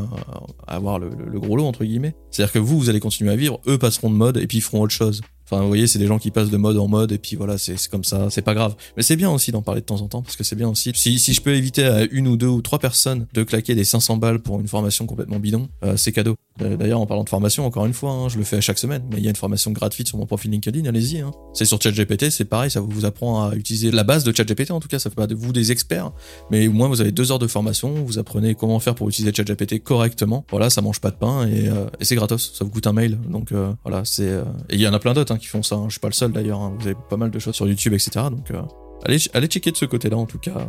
[0.67, 2.15] avoir le, le, gros lot entre guillemets.
[2.31, 4.61] C'est-à-dire que vous, vous allez continuer à vivre, eux passeront de mode et puis ils
[4.61, 5.21] feront autre chose.
[5.51, 7.57] Enfin, vous voyez, c'est des gens qui passent de mode en mode et puis voilà,
[7.57, 8.75] c'est comme ça, c'est pas grave.
[8.95, 10.93] Mais c'est bien aussi d'en parler de temps en temps parce que c'est bien aussi.
[10.95, 13.83] Si, si je peux éviter à une ou deux ou trois personnes de claquer des
[13.83, 16.35] 500 balles pour une formation complètement bidon, euh, c'est cadeau.
[16.61, 18.77] Euh, d'ailleurs, en parlant de formation, encore une fois, hein, je le fais à chaque
[18.77, 21.19] semaine, mais il y a une formation gratuite sur mon profil LinkedIn, allez-y.
[21.19, 21.31] Hein.
[21.53, 24.79] C'est sur ChatGPT, c'est pareil, ça vous apprend à utiliser la base de ChatGPT en
[24.79, 26.11] tout cas, ça fait pas de vous des experts,
[26.49, 29.33] mais au moins vous avez deux heures de formation, vous apprenez comment faire pour utiliser
[29.33, 30.45] ChatGPT correctement.
[30.49, 32.93] Voilà, ça mange pas de pain et, euh, et c'est gratos, ça vous coûte un
[32.93, 33.17] mail.
[33.29, 34.31] Donc voilà, c'est
[34.69, 35.75] et il y en a plein d'autres hein, qui font ça.
[35.75, 35.85] Hein.
[35.87, 36.61] Je suis pas le d'ailleurs.
[36.61, 36.73] Hein.
[36.79, 38.25] Vous avez pas mal de choses sur YouTube, etc.
[38.29, 38.61] Donc euh,
[39.05, 40.67] allez, allez checker de ce côté-là en tout cas.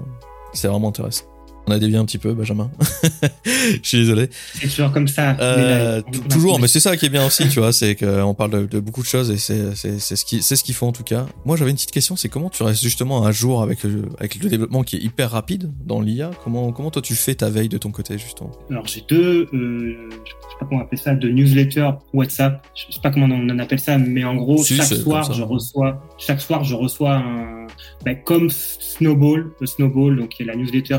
[0.53, 1.25] C'est vraiment intéressant.
[1.67, 2.71] On a dévié un petit peu, Benjamin.
[3.45, 4.29] je suis désolé.
[4.55, 5.37] C'est toujours comme ça.
[5.41, 8.81] Euh, toujours, mais c'est ça qui est bien aussi, tu vois, c'est qu'on parle de,
[8.81, 11.27] beaucoup de choses et c'est ce qui c'est ce qu'il faut en tout cas.
[11.45, 13.79] Moi, j'avais une petite question, c'est comment tu restes justement à jour avec
[14.19, 16.33] avec le développement qui est hyper rapide dans l'IA.
[16.43, 18.51] Comment comment toi tu fais ta veille de ton côté justement?
[18.71, 22.67] Alors j'ai deux, euh, je sais pas comment on appelle ça, de newsletter WhatsApp.
[22.75, 26.03] Je sais pas comment on en appelle ça, mais en gros chaque soir je reçois
[26.19, 27.63] chaque soir je reçois un
[28.05, 30.99] ben, comme Snowball, le Snowball, donc qui est la newsletter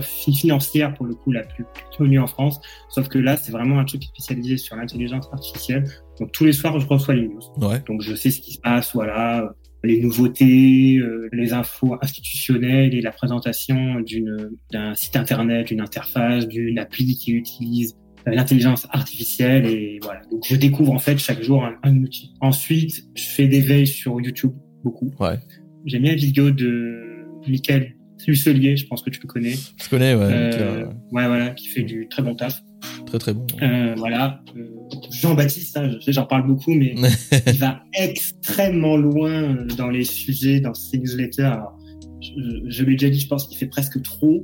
[0.53, 1.65] financière pour le coup la plus
[1.97, 2.59] connue en France.
[2.89, 5.85] Sauf que là, c'est vraiment un truc spécialisé sur l'intelligence artificielle.
[6.19, 7.41] Donc tous les soirs, je reçois les news.
[7.87, 13.01] Donc je sais ce qui se passe, voilà, les nouveautés, euh, les infos institutionnelles et
[13.01, 17.97] la présentation d'une d'un site internet, d'une interface, d'une appli qui utilise
[18.27, 20.21] euh, l'intelligence artificielle et voilà.
[20.31, 22.33] Donc je découvre en fait chaque jour un, un outil.
[22.39, 25.11] Ensuite, je fais des veilles sur YouTube beaucoup.
[25.19, 25.39] Ouais.
[25.85, 27.95] J'ai mis une vidéo de Michael
[28.27, 29.55] Lucelier, je pense que tu le connais.
[29.81, 30.27] Je connais, ouais.
[30.29, 32.61] Euh, ouais, voilà, qui fait du très bon taf.
[33.05, 33.45] Très très bon.
[33.61, 34.41] Euh, voilà.
[34.57, 34.65] Euh,
[35.11, 36.95] Jean-Baptiste, hein, j'en parle beaucoup, mais
[37.47, 41.43] il va extrêmement loin dans les sujets, dans ses newsletters.
[41.43, 41.77] Alors,
[42.21, 42.29] je,
[42.67, 44.41] je l'ai déjà dit, je pense qu'il fait presque trop,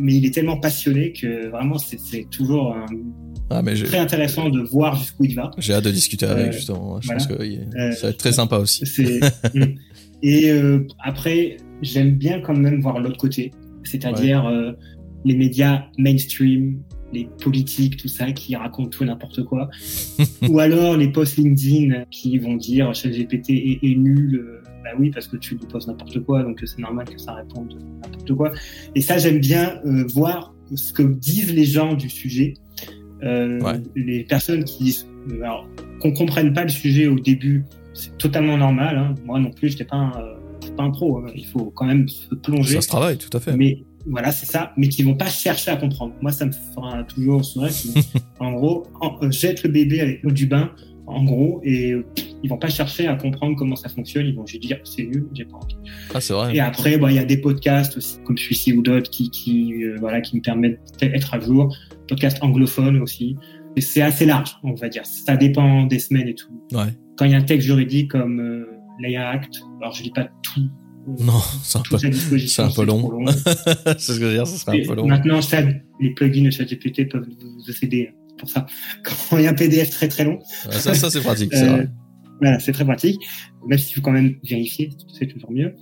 [0.00, 2.86] mais il est tellement passionné que vraiment c'est toujours un,
[3.50, 5.50] ah, mais très intéressant de voir jusqu'où il va.
[5.56, 7.00] J'ai hâte de discuter avec, justement.
[7.00, 7.34] Je pense que
[7.94, 8.84] ça va être très sympa aussi.
[10.22, 13.52] Et euh, après, j'aime bien quand même voir l'autre côté,
[13.84, 14.72] c'est-à-dire euh,
[15.24, 19.68] les médias mainstream, les politiques, tout ça, qui racontent tout n'importe quoi.
[20.48, 24.34] Ou alors les posts LinkedIn qui vont dire ChatGPT est, est nul.
[24.34, 27.34] Euh, bah oui, parce que tu lui poses n'importe quoi, donc c'est normal que ça
[27.34, 28.52] réponde n'importe quoi.
[28.94, 32.54] Et ça, j'aime bien euh, voir ce que disent les gens du sujet.
[33.22, 33.80] Euh, ouais.
[33.96, 35.06] Les personnes qui disent,
[35.42, 35.68] alors,
[36.00, 37.64] qu'on comprenne pas le sujet au début,
[37.98, 38.96] c'est totalement normal.
[38.96, 39.14] Hein.
[39.24, 40.36] Moi non plus, pas un, euh,
[40.76, 41.18] pas un pro.
[41.18, 41.26] Hein.
[41.34, 42.76] Il faut quand même se plonger.
[42.76, 43.56] Ça se travaille, tout à fait.
[43.56, 44.72] Mais voilà, c'est ça.
[44.76, 46.14] Mais qui vont pas chercher à comprendre.
[46.20, 47.72] Moi, ça me fera toujours sourire.
[48.38, 50.70] en gros, en, euh, jette le bébé avec l'eau du bain,
[51.06, 52.06] en gros, et euh,
[52.42, 54.26] ils vont pas chercher à comprendre comment ça fonctionne.
[54.26, 55.76] Ils vont juste dire c'est nul, j'ai pas envie.
[56.14, 56.54] Ah, c'est vrai.
[56.54, 59.82] Et après, il bah, y a des podcasts aussi, comme celui-ci ou d'autres, qui, qui,
[59.82, 61.74] euh, voilà, qui me permettent d'être à jour.
[62.06, 63.36] Podcasts anglophones aussi.
[63.78, 65.04] C'est assez large, on va dire.
[65.04, 66.48] Ça dépend des semaines et tout.
[66.72, 68.66] Ouais quand il y a un texte juridique comme euh,
[69.00, 70.68] l'AIA Act, alors je lis pas tout
[71.20, 73.26] Non, c'est un, peu, c'est un peu long.
[73.86, 75.06] c'est ce que je veux dire, ce serait un peu long.
[75.06, 75.62] Maintenant, ça,
[76.00, 78.66] les plugins de ChatGPT peuvent vous aider pour ça.
[79.02, 80.38] Quand il y a un PDF très très long.
[80.70, 81.88] ça, ça c'est pratique, c'est vrai.
[82.40, 83.20] Voilà, c'est très pratique.
[83.66, 85.74] Même s'il faut quand même vérifier, c'est toujours mieux.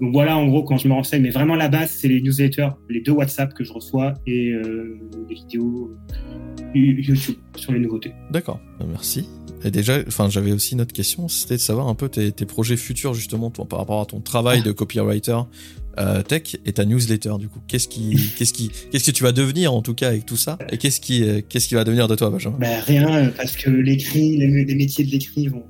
[0.00, 2.70] Donc voilà, en gros, quand je me renseigne, mais vraiment la base, c'est les newsletters,
[2.88, 5.96] les deux WhatsApp que je reçois et euh, les vidéos
[6.74, 8.12] YouTube sur les nouveautés.
[8.30, 9.28] D'accord, bah, merci.
[9.64, 12.46] Et déjà, enfin, j'avais aussi une autre question, c'était de savoir un peu tes, tes
[12.46, 15.38] projets futurs justement, toi, par rapport à ton travail de copywriter
[15.98, 17.34] euh, tech et ta newsletter.
[17.40, 20.26] Du coup, qu'est-ce qui, qu'est-ce qui, qu'est-ce que tu vas devenir en tout cas avec
[20.26, 20.58] tout ça?
[20.70, 22.56] Et qu'est-ce qui, euh, qu'est-ce qui va devenir de toi, Benjamin?
[22.58, 25.64] Ben, Rien, parce que l'écrit, les, les métiers de l'écrit vont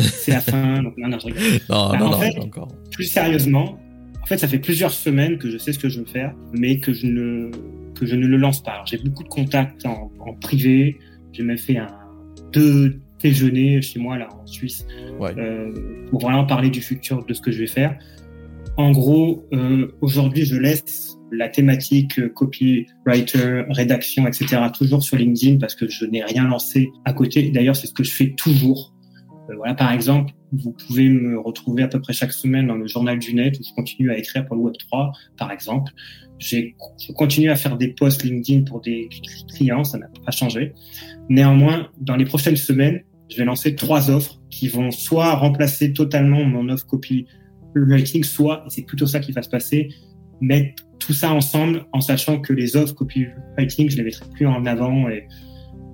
[0.00, 0.82] c'est la fin.
[0.82, 1.42] Donc, non, non, je rigole.
[1.68, 2.68] Non, bah, non, non, fait, encore.
[2.90, 3.78] Plus sérieusement,
[4.22, 6.78] en fait, ça fait plusieurs semaines que je sais ce que je veux faire, mais
[6.78, 7.50] que je ne,
[7.94, 8.82] que je ne le lance pas.
[8.86, 10.98] J'ai beaucoup de contacts en, en privé.
[11.32, 11.88] J'ai même fait un,
[12.52, 14.86] deux déjeuners chez moi, là, en Suisse,
[15.18, 15.36] ouais.
[15.38, 15.72] euh,
[16.10, 17.98] pour vraiment parler du futur de ce que je vais faire.
[18.76, 24.62] En gros, euh, aujourd'hui, je laisse la thématique euh, copywriter, rédaction, etc.
[24.76, 27.50] toujours sur LinkedIn parce que je n'ai rien lancé à côté.
[27.50, 28.93] D'ailleurs, c'est ce que je fais toujours.
[29.50, 32.86] Euh, voilà, par exemple, vous pouvez me retrouver à peu près chaque semaine dans le
[32.86, 35.92] journal du net où je continue à écrire pour le Web 3, par exemple.
[36.38, 36.58] Je
[37.14, 39.08] continue à faire des posts LinkedIn pour des
[39.54, 40.72] clients, ça n'a pas changé.
[41.28, 46.44] Néanmoins, dans les prochaines semaines, je vais lancer trois offres qui vont soit remplacer totalement
[46.44, 49.88] mon offre copywriting, soit, et c'est plutôt ça qui va se passer,
[50.40, 54.64] mettre tout ça ensemble en sachant que les offres copywriting, je les mettrai plus en
[54.66, 55.26] avant et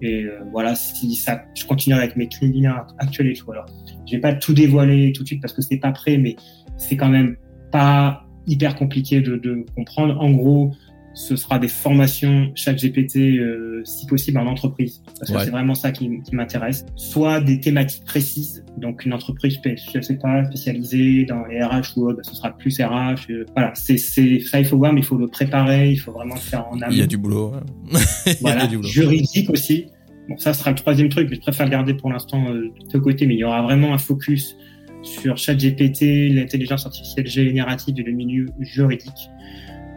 [0.03, 3.51] et euh, voilà, si ça, je continue avec mes clients actuels et tout.
[3.53, 3.67] Alors,
[4.07, 6.37] je vais pas tout dévoiler tout de suite parce que c'est pas prêt, mais
[6.77, 7.37] c'est quand même
[7.71, 10.21] pas hyper compliqué de comprendre.
[10.21, 10.73] En gros,
[11.15, 15.75] ce sera des formations chaque GPT, euh, si possible en entreprise, parce que c'est vraiment
[15.75, 16.87] ça qui, qui m'intéresse.
[16.97, 22.09] Soit des thématiques précises, donc une entreprise, je sais pas, spécialisée dans les RH ou
[22.09, 23.31] autre, ce sera plus RH.
[23.31, 26.37] Euh, voilà, c'est ça, il faut voir, mais il faut le préparer, il faut vraiment
[26.37, 26.93] le faire en amont.
[26.93, 27.53] Il y a du boulot.
[28.41, 28.89] voilà, du boulot.
[28.89, 29.87] juridique aussi.
[30.29, 33.27] Bon, ça sera le troisième truc, mais je préfère garder pour l'instant euh, de côté,
[33.27, 34.57] mais il y aura vraiment un focus
[35.03, 39.31] sur ChatGPT, l'intelligence artificielle générative et le milieu juridique.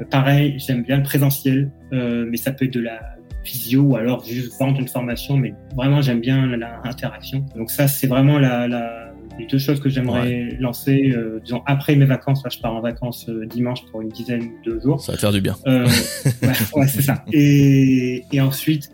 [0.10, 3.00] Pareil, j'aime bien le présentiel, euh, mais ça peut être de la
[3.44, 7.46] visio ou alors juste vendre une formation, mais vraiment j'aime bien l'interaction.
[7.56, 11.96] Donc ça, c'est vraiment la, la, les deux choses que j'aimerais lancer, euh, disons après
[11.96, 12.44] mes vacances.
[12.44, 15.02] Là, je pars en vacances euh, dimanche pour une dizaine de jours.
[15.02, 15.56] Ça va faire du bien.
[15.68, 15.86] Euh,
[16.42, 17.24] ouais, ouais c'est ça.
[17.32, 18.92] Et, et ensuite,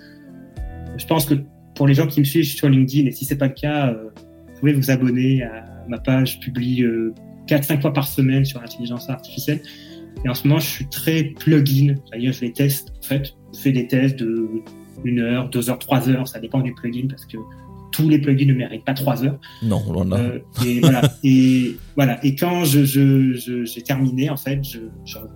[0.97, 1.35] je pense que
[1.75, 4.09] pour les gens qui me suivent sur LinkedIn, et si c'est pas le cas, euh,
[4.47, 6.35] vous pouvez vous abonner à ma page.
[6.35, 6.83] Je publie
[7.47, 9.61] 4-5 fois par semaine sur l'intelligence artificielle.
[10.25, 12.91] Et en ce moment, je suis très plugin, c'est-à-dire je les teste.
[12.99, 14.49] En fait, je fais des tests de
[15.05, 17.37] une heure, deux heures, trois heures, ça dépend du plugin parce que
[17.99, 19.37] tous les plugins ne méritent pas trois heures.
[19.61, 20.19] Non, on en a.
[20.19, 21.01] Euh, et voilà.
[21.23, 22.23] et voilà.
[22.25, 24.79] Et quand je, je, j'ai terminé, en fait, je,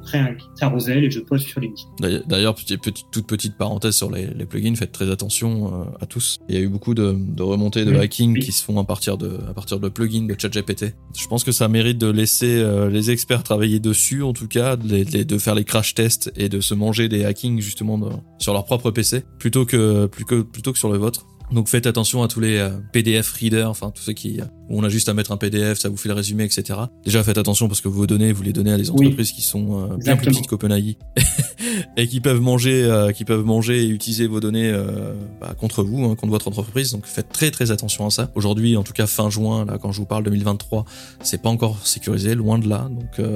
[0.06, 2.22] crée un carousel et je pose sur LinkedIn.
[2.26, 6.06] D'ailleurs, petite, petite, toute petite parenthèse sur les, les plugins, faites très attention euh, à
[6.06, 6.40] tous.
[6.48, 8.40] Il y a eu beaucoup de, de remontées de oui, hacking oui.
[8.40, 10.96] qui se font à partir de, à partir de plugins de ChatGPT.
[11.18, 14.78] Je pense que ça mérite de laisser euh, les experts travailler dessus, en tout cas,
[14.78, 18.10] de, les, de faire les crash tests et de se manger des hackings justement de,
[18.40, 21.26] sur leur propre PC, plutôt que, plutôt que, plutôt que sur le vôtre.
[21.54, 24.84] Donc faites attention à tous les euh, PDF readers, enfin tous ceux qui où on
[24.84, 26.80] a juste à mettre un PDF, ça vous fait le résumé, etc.
[27.04, 29.36] Déjà faites attention parce que vos données, vous les donnez à des entreprises oui.
[29.36, 30.98] qui sont euh, bien plus petites qu'OpenAI
[31.98, 35.84] et qui peuvent manger, euh, qui peuvent manger et utiliser vos données euh, bah, contre
[35.84, 36.92] vous, hein, contre votre entreprise.
[36.94, 38.32] Donc faites très très attention à ça.
[38.36, 40.86] Aujourd'hui, en tout cas fin juin, là quand je vous parle 2023,
[41.22, 42.90] c'est pas encore sécurisé, loin de là.
[42.90, 43.28] Donc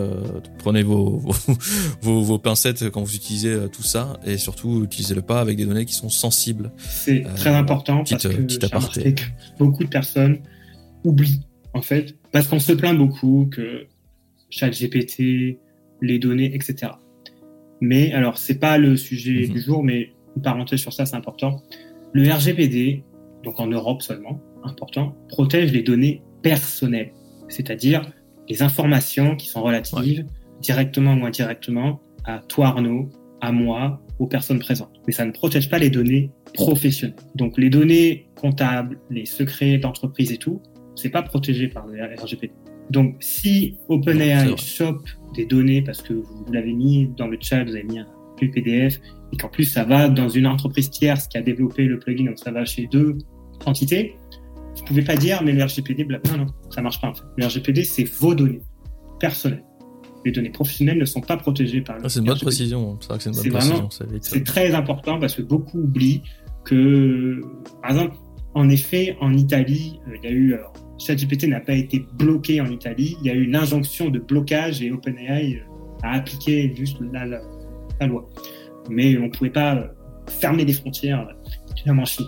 [0.60, 1.36] prenez vos vos,
[2.02, 5.86] vos vos, pincettes quand vous utilisez tout ça et surtout utilisez-le pas avec des données
[5.86, 6.72] qui sont sensibles.
[6.88, 9.16] C'est très important parce que petite aparté.
[9.58, 10.40] beaucoup de personnes
[11.04, 11.42] oublient
[11.74, 13.88] en fait parce qu'on se plaint beaucoup que
[14.50, 15.60] ChatGPT,
[16.02, 16.94] les données, etc.
[17.82, 19.54] Mais alors c'est pas le sujet mmh.
[19.54, 21.62] du jour, mais une parenthèse sur ça c'est important.
[22.14, 23.04] Le RGPD,
[23.44, 27.12] donc en Europe seulement, important, protège les données personnelles,
[27.50, 28.02] c'est-à-dire
[28.50, 30.26] les informations qui sont relatives ouais.
[30.62, 33.10] directement ou indirectement à toi Arnaud,
[33.42, 34.94] à moi, aux personnes présentes.
[35.06, 37.16] Mais ça ne protège pas les données professionnelles.
[37.36, 40.62] Donc les données comptables, les secrets d'entreprise et tout,
[40.96, 42.54] c'est pas protégé par le RGPD.
[42.90, 47.76] Donc si OpenAI chope des données parce que vous l'avez mis dans le chat, vous
[47.76, 48.08] avez mis un
[48.40, 49.00] PDF
[49.34, 52.40] et qu'en plus ça va dans une entreprise tierce qui a développé le plugin, donc
[52.40, 53.18] ça va chez deux
[53.66, 54.16] entités,
[54.78, 57.24] vous pouvez pas dire mais le RGPD, non, non, ça marche pas en fait.
[57.36, 58.62] Le RGPD, c'est vos données
[59.20, 59.64] personnelles
[60.26, 62.98] les données professionnelles ne sont pas protégées par le ah, C'est une bonne précision.
[63.00, 66.24] C'est vrai très important parce que beaucoup oublient
[66.66, 67.42] que,
[67.82, 68.18] par exemple,
[68.54, 70.56] en effet, en Italie, il y a eu.
[71.00, 73.16] ChatGPT n'a pas été bloqué en Italie.
[73.22, 75.62] Il y a eu une injonction de blocage et OpenAI
[76.02, 78.28] a appliqué juste la, la loi.
[78.90, 79.92] Mais on ne pouvait pas
[80.28, 81.28] fermer les frontières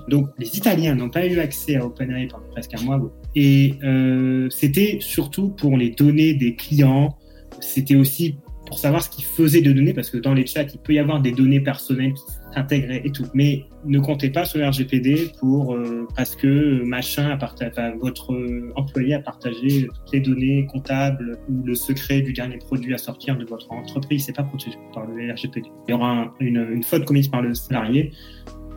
[0.08, 3.02] donc les Italiens n'ont pas eu accès à OpenAI pendant presque un mois.
[3.36, 7.18] Et euh, c'était surtout pour les données des clients.
[7.62, 10.80] C'était aussi pour savoir ce qu'ils faisaient de données, parce que dans les chats, il
[10.80, 12.22] peut y avoir des données personnelles qui
[12.54, 13.26] s'intégraient et tout.
[13.34, 18.32] Mais ne comptez pas sur RGPD pour euh, parce que machin a partagé, votre
[18.76, 23.38] employé a partagé toutes les données comptables ou le secret du dernier produit à sortir
[23.38, 24.26] de votre entreprise.
[24.26, 25.68] C'est pas protégé par le RGPD.
[25.88, 28.12] Il y aura une faute commise par le salarié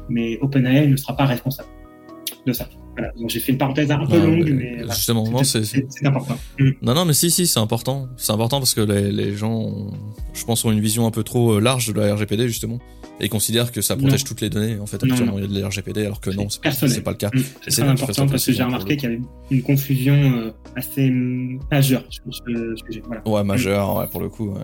[0.08, 1.68] mais OpenAI ne sera pas responsable
[2.46, 2.68] de ça.
[2.96, 3.12] Voilà.
[3.18, 6.38] Donc j'ai fait une parenthèse un peu longue, mais, justement, non, c'est important.
[6.58, 6.70] Mm.
[6.82, 8.08] Non, non, mais si, si, c'est important.
[8.16, 9.90] C'est important parce que les, les gens,
[10.34, 12.78] je pense, ont une vision un peu trop euh, large de la RGPD justement
[13.20, 14.78] et considèrent que ça protège toutes les données.
[14.78, 17.10] En fait, actuellement, il y a de la RGPD, alors que non, c'est pas, pas
[17.12, 17.30] le cas.
[17.32, 17.40] Mm.
[17.68, 21.10] C'est important parce que j'ai remarqué qu'il y avait une confusion euh, assez
[21.70, 23.02] majeure sur ce sujet.
[23.06, 23.26] Voilà.
[23.26, 24.50] Ouais, majeure, ouais, pour le coup.
[24.50, 24.60] Ouais.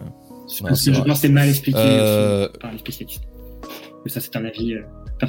[0.49, 2.49] Je pense c'est mal expliqué euh...
[2.61, 3.23] par les spécialistes.
[4.05, 4.83] Mais ça, c'est un avis euh,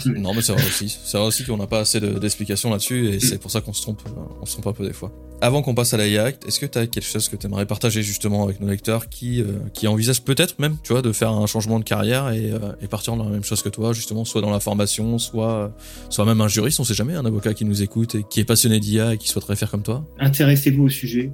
[0.06, 0.98] non, mais c'est vrai aussi.
[1.04, 3.82] C'est vrai aussi qu'on n'a pas assez d'explications là-dessus et c'est pour ça qu'on se
[3.82, 4.02] trompe,
[4.42, 5.12] on se trompe un peu des fois.
[5.42, 7.66] Avant qu'on passe à la Act, est-ce que tu as quelque chose que tu aimerais
[7.66, 11.32] partager justement avec nos lecteurs qui, euh, qui envisagent peut-être même, tu vois, de faire
[11.32, 14.26] un changement de carrière et, euh, et, partir dans la même chose que toi, justement,
[14.26, 15.74] soit dans la formation, soit,
[16.10, 18.46] soit même un juriste, on sait jamais, un avocat qui nous écoute et qui est
[18.46, 20.06] passionné d'IA et qui souhaiterait faire comme toi?
[20.20, 21.32] Intéressez-vous au sujet,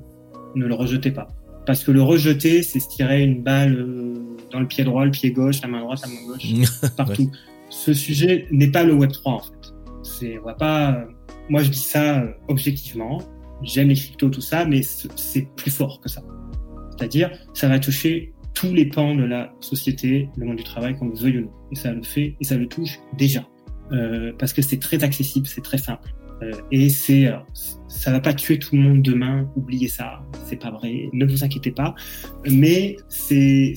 [0.53, 1.28] ne le rejetez pas.
[1.66, 4.14] Parce que le rejeter, c'est se tirer une balle euh,
[4.51, 7.32] dans le pied droit, le pied gauche, la main droite, la main gauche, partout
[7.76, 9.73] ce sujet n'est pas le Web 3 en fait.
[10.03, 11.05] C'est, on va pas.
[11.49, 13.21] Moi, je dis ça euh, objectivement.
[13.63, 16.21] J'aime les cryptos, tout ça, mais c'est plus fort que ça.
[16.91, 21.09] C'est-à-dire, ça va toucher tous les pans de la société, le monde du travail, qu'on
[21.09, 21.51] le veuille ou non.
[21.71, 23.45] Et ça le fait, et ça le touche déjà.
[23.91, 26.09] Euh, parce que c'est très accessible, c'est très simple.
[26.43, 27.32] Euh, et c'est,
[27.88, 29.49] ça va pas tuer tout le monde demain.
[29.55, 31.09] Oubliez ça, c'est pas vrai.
[31.13, 31.93] Ne vous inquiétez pas.
[32.49, 33.73] Mais c'est,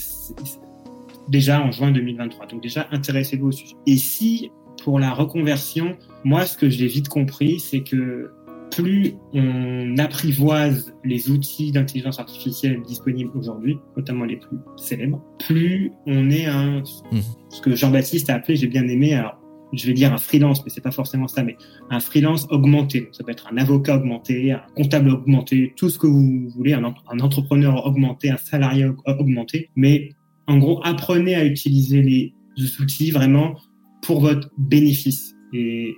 [1.29, 2.47] déjà en juin 2023.
[2.47, 3.75] Donc déjà, intéressez-vous au sujet.
[3.87, 4.51] Et si,
[4.83, 8.31] pour la reconversion, moi, ce que j'ai vite compris, c'est que
[8.71, 16.31] plus on apprivoise les outils d'intelligence artificielle disponibles aujourd'hui, notamment les plus célèbres, plus on
[16.31, 17.19] est un, mmh.
[17.51, 19.39] ce que Jean-Baptiste a appelé, j'ai bien aimé, alors
[19.73, 21.57] je vais dire un freelance, mais c'est pas forcément ça, mais
[21.91, 23.09] un freelance augmenté.
[23.13, 26.85] ça peut être un avocat augmenté, un comptable augmenté, tout ce que vous voulez, un,
[26.85, 30.11] un entrepreneur augmenté, un salarié augmenté, mais
[30.49, 32.33] en gros, apprenez à utiliser les
[32.81, 33.55] outils vraiment
[34.03, 35.95] pour votre bénéfice et,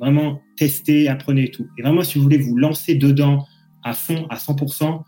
[0.00, 1.66] vraiment testez, apprenez tout.
[1.78, 3.46] Et vraiment, si vous voulez vous lancer dedans
[3.82, 5.02] à fond, à 100%,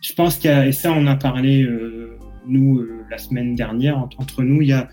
[0.00, 3.54] je pense qu'il y a, et ça, on a parlé, euh, nous, euh, la semaine
[3.54, 4.88] dernière, entre, nous, il y, a,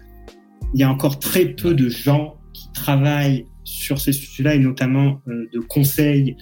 [0.73, 5.21] il y a encore très peu de gens qui travaillent sur ces sujets-là et notamment
[5.27, 6.35] euh, de conseils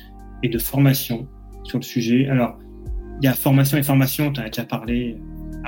[0.44, 1.28] et de formation
[1.64, 2.28] sur le sujet.
[2.28, 2.58] Alors,
[3.22, 5.18] il y a formation et formation, tu as déjà parlé,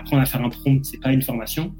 [0.06, 1.74] apprendre à faire un prompt, c'est pas une formation.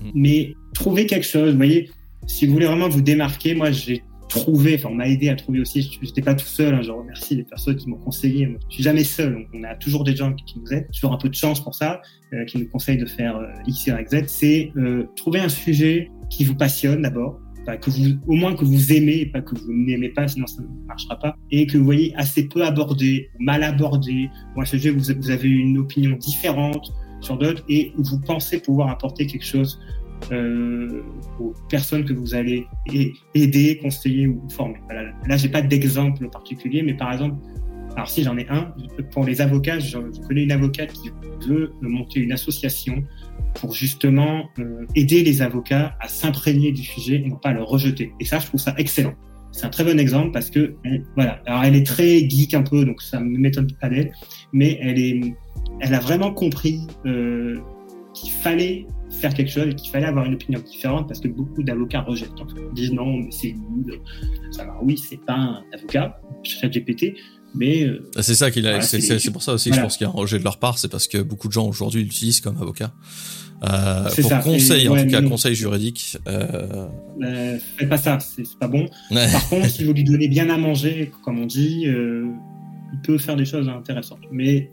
[0.00, 0.10] Mm.
[0.14, 1.90] Mais trouver quelque chose, vous voyez,
[2.26, 5.60] si vous voulez vraiment vous démarquer, moi j'ai trouvé, enfin on m'a aidé à trouver
[5.60, 8.74] aussi, je n'étais pas tout seul, hein, je remercie les personnes qui m'ont conseillé, je
[8.74, 11.34] suis jamais seul, on a toujours des gens qui nous aident, toujours un peu de
[11.34, 12.02] chance pour ça,
[12.32, 16.10] euh, qui nous conseillent de faire euh, X, Y, Z, c'est euh, trouver un sujet
[16.28, 17.38] qui vous passionne d'abord,
[17.80, 20.86] que vous, au moins que vous aimez, pas que vous n'aimez pas, sinon ça ne
[20.86, 24.98] marchera pas, et que vous voyez assez peu abordé, mal abordé, ou un sujet où
[24.98, 29.80] vous avez une opinion différente, sur d'autres et vous pensez pouvoir apporter quelque chose
[30.32, 31.02] euh,
[31.38, 32.66] aux personnes que vous allez
[33.34, 34.76] aider, conseiller ou former.
[34.86, 35.12] Voilà.
[35.26, 37.36] Là, j'ai pas d'exemple particulier, mais par exemple,
[37.94, 38.74] alors si j'en ai un,
[39.12, 41.10] pour les avocats, je, connais une avocate qui
[41.46, 43.04] veut monter une association
[43.54, 47.62] pour justement euh, aider les avocats à s'imprégner du sujet et non pas à le
[47.62, 48.12] rejeter.
[48.18, 49.14] Et ça, je trouve ça excellent.
[49.52, 50.74] C'est un très bon exemple parce que
[51.14, 54.12] voilà, alors elle est très geek un peu, donc ça me m'étonne pas d'elle,
[54.52, 55.34] mais elle est
[55.80, 57.58] elle a vraiment compris euh,
[58.14, 61.62] qu'il fallait faire quelque chose et qu'il fallait avoir une opinion différente parce que beaucoup
[61.62, 62.40] d'avocats rejettent.
[62.40, 62.60] En fait.
[62.72, 64.00] Ils disent non, mais c'est nul.
[64.56, 67.14] Va, oui, c'est pas un avocat, chat GPT,
[67.54, 67.84] mais.
[67.84, 68.80] Euh, ah, c'est ça qu'il a.
[68.80, 70.78] c'est pour ça aussi que je pense qu'il y a un rejet de leur part,
[70.78, 72.92] c'est parce que beaucoup de gens aujourd'hui l'utilisent comme avocat.
[73.66, 74.38] Euh, pour ça.
[74.40, 76.18] conseil, en tout cas, conseil juridique.
[76.28, 76.88] Euh...
[77.22, 78.86] euh faites pas ça, c'est pas bon.
[79.10, 83.36] Par contre, si vous lui donnez bien à manger, comme on dit, il peut faire
[83.36, 84.20] des choses intéressantes.
[84.30, 84.70] Mais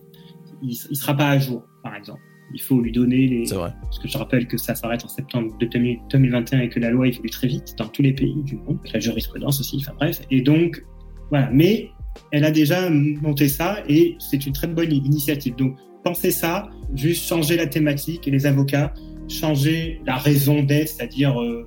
[0.63, 2.21] il, ne sera pas à jour, par exemple.
[2.53, 3.45] Il faut lui donner les.
[3.45, 3.73] C'est vrai.
[3.81, 7.29] Parce que je rappelle que ça s'arrête en septembre 2021 et que la loi évolue
[7.29, 10.21] très vite dans tous les pays du monde, la jurisprudence aussi, enfin bref.
[10.29, 10.83] Et donc,
[11.29, 11.49] voilà.
[11.51, 11.89] Mais
[12.31, 15.55] elle a déjà monté ça et c'est une très bonne initiative.
[15.55, 18.93] Donc, pensez ça, juste changer la thématique et les avocats,
[19.27, 21.65] changer la raison d'être, c'est-à-dire, euh,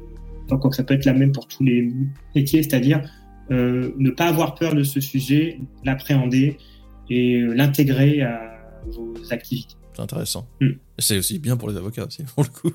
[0.49, 1.90] quoi que ça peut être la même pour tous les
[2.34, 3.03] métiers, c'est-à-dire
[3.51, 6.57] euh, ne pas avoir peur de ce sujet, l'appréhender
[7.09, 8.55] et euh, l'intégrer à
[8.91, 9.74] vos activités.
[9.95, 10.47] C'est intéressant.
[10.61, 10.72] Mm.
[10.99, 12.70] C'est aussi bien pour les avocats aussi, pour le coup.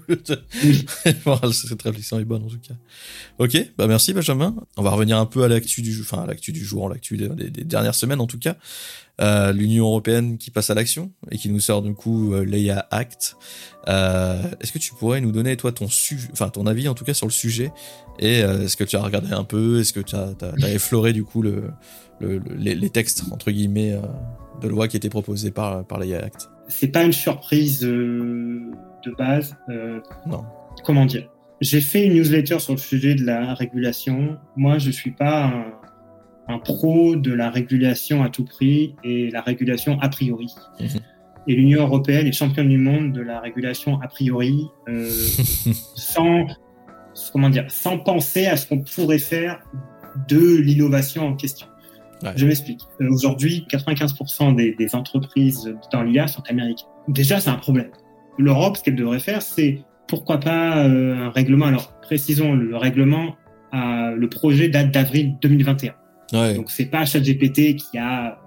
[1.26, 2.74] Voilà, Cette réflexion est bonne en tout cas.
[3.38, 4.56] Ok, bah merci Benjamin.
[4.78, 7.30] On va revenir un peu à l'actu du, enfin à l'actu du jour, l'actu des,
[7.30, 8.56] des- des dernières semaines en tout cas.
[9.20, 12.88] Euh, L'Union européenne qui passe à l'action et qui nous sort du coup euh, l'EIA
[12.90, 13.36] Act.
[13.88, 17.04] Euh, Est-ce que tu pourrais nous donner toi ton su, enfin ton avis en tout
[17.06, 17.72] cas sur le sujet
[18.22, 20.34] et euh, est-ce que tu as regardé un peu, est-ce que tu as,
[20.70, 21.72] effleuré du coup le,
[22.20, 24.02] le- le- les, les textes entre guillemets euh,
[24.62, 28.62] de loi qui étaient proposés par par l'EIA Act C'est pas une surprise euh,
[29.06, 29.56] de base.
[30.28, 30.44] Non.
[30.86, 31.28] comment dire?
[31.62, 34.38] J'ai fait une newsletter sur le sujet de la régulation.
[34.56, 35.66] Moi, je suis pas un,
[36.56, 40.48] un pro de la régulation à tout prix et la régulation a priori.
[40.80, 40.88] Mhm.
[41.48, 44.66] Et l'Union européenne est championne du monde de la régulation a priori,
[45.96, 46.46] sans
[47.32, 49.60] comment dire, sans penser à ce qu'on pourrait faire
[50.28, 51.68] de l'innovation en question.
[52.24, 52.32] Ouais.
[52.36, 52.82] Je m'explique.
[53.02, 56.88] Euh, Aujourd'hui, 95% des, des entreprises dans l'IA sont américaines.
[57.08, 57.90] Déjà, c'est un problème.
[58.38, 61.66] L'Europe, ce qu'elle devrait faire, c'est pourquoi pas euh, un règlement.
[61.66, 63.36] Alors, précisons, le règlement,
[63.74, 65.94] le projet date d'avril 2021.
[66.34, 66.56] Ouais.
[66.56, 68.38] Donc, c'est pas ChatGPT qui a.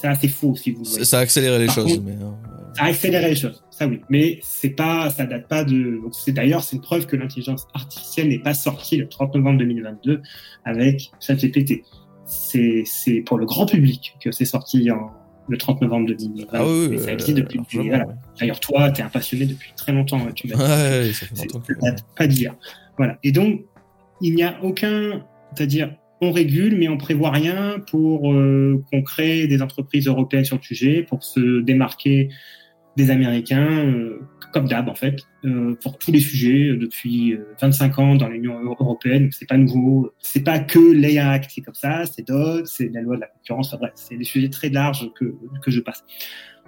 [0.00, 1.04] Ça, c'est faux, si vous voulez.
[1.04, 2.34] Ça a accéléré les Par choses, contre- mais hein,
[2.74, 4.00] Ça a accéléré les choses, ça oui.
[4.08, 6.00] Mais c'est pas, ça date pas de.
[6.12, 10.22] C'est d'ailleurs, c'est une preuve que l'intelligence artificielle n'est pas sortie le 30 novembre 2022
[10.64, 11.82] avec ChatGPT.
[12.26, 15.10] C'est, c'est pour le grand public que c'est sorti en,
[15.48, 16.46] le 30 novembre 2022.
[16.52, 17.58] ah oui, ça euh, existe depuis.
[17.58, 18.06] largement, voilà.
[18.06, 18.14] ouais.
[18.38, 20.20] D'ailleurs, toi, tu es un passionné depuis très longtemps.
[20.34, 20.56] Tu m'as.
[20.56, 21.72] Ouais, ouais, ça fait longtemps que.
[22.16, 22.54] pas d'hier.
[22.96, 23.18] Voilà.
[23.24, 23.62] Et donc,
[24.20, 29.46] il n'y a aucun, c'est-à-dire, on régule, mais on prévoit rien pour euh, qu'on crée
[29.46, 32.28] des entreprises européennes sur le sujet, pour se démarquer
[32.96, 34.20] des Américains, euh,
[34.52, 38.28] comme d'hab en fait, euh, pour tous les sujets euh, depuis euh, 25 ans dans
[38.28, 39.28] l'Union euro- européenne.
[39.32, 40.12] C'est pas nouveau.
[40.18, 43.20] C'est pas que l'EIA Act qui est comme ça, c'est d'autres, c'est la loi de
[43.20, 43.68] la concurrence.
[43.68, 46.04] Enfin, bref, c'est des sujets très larges que que je passe.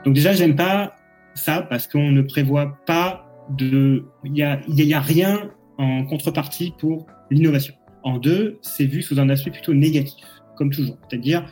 [0.05, 0.95] Donc déjà, j'aime pas
[1.35, 6.73] ça parce qu'on ne prévoit pas de, il y a, y a rien en contrepartie
[6.79, 7.75] pour l'innovation.
[8.05, 10.25] En deux, c'est vu sous un aspect plutôt négatif,
[10.57, 10.99] comme toujours.
[11.09, 11.45] C'est-à-dire,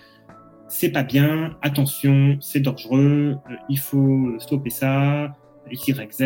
[0.70, 5.36] c'est pas bien, attention, c'est dangereux, euh, il faut stopper ça,
[5.70, 6.22] Y, Z.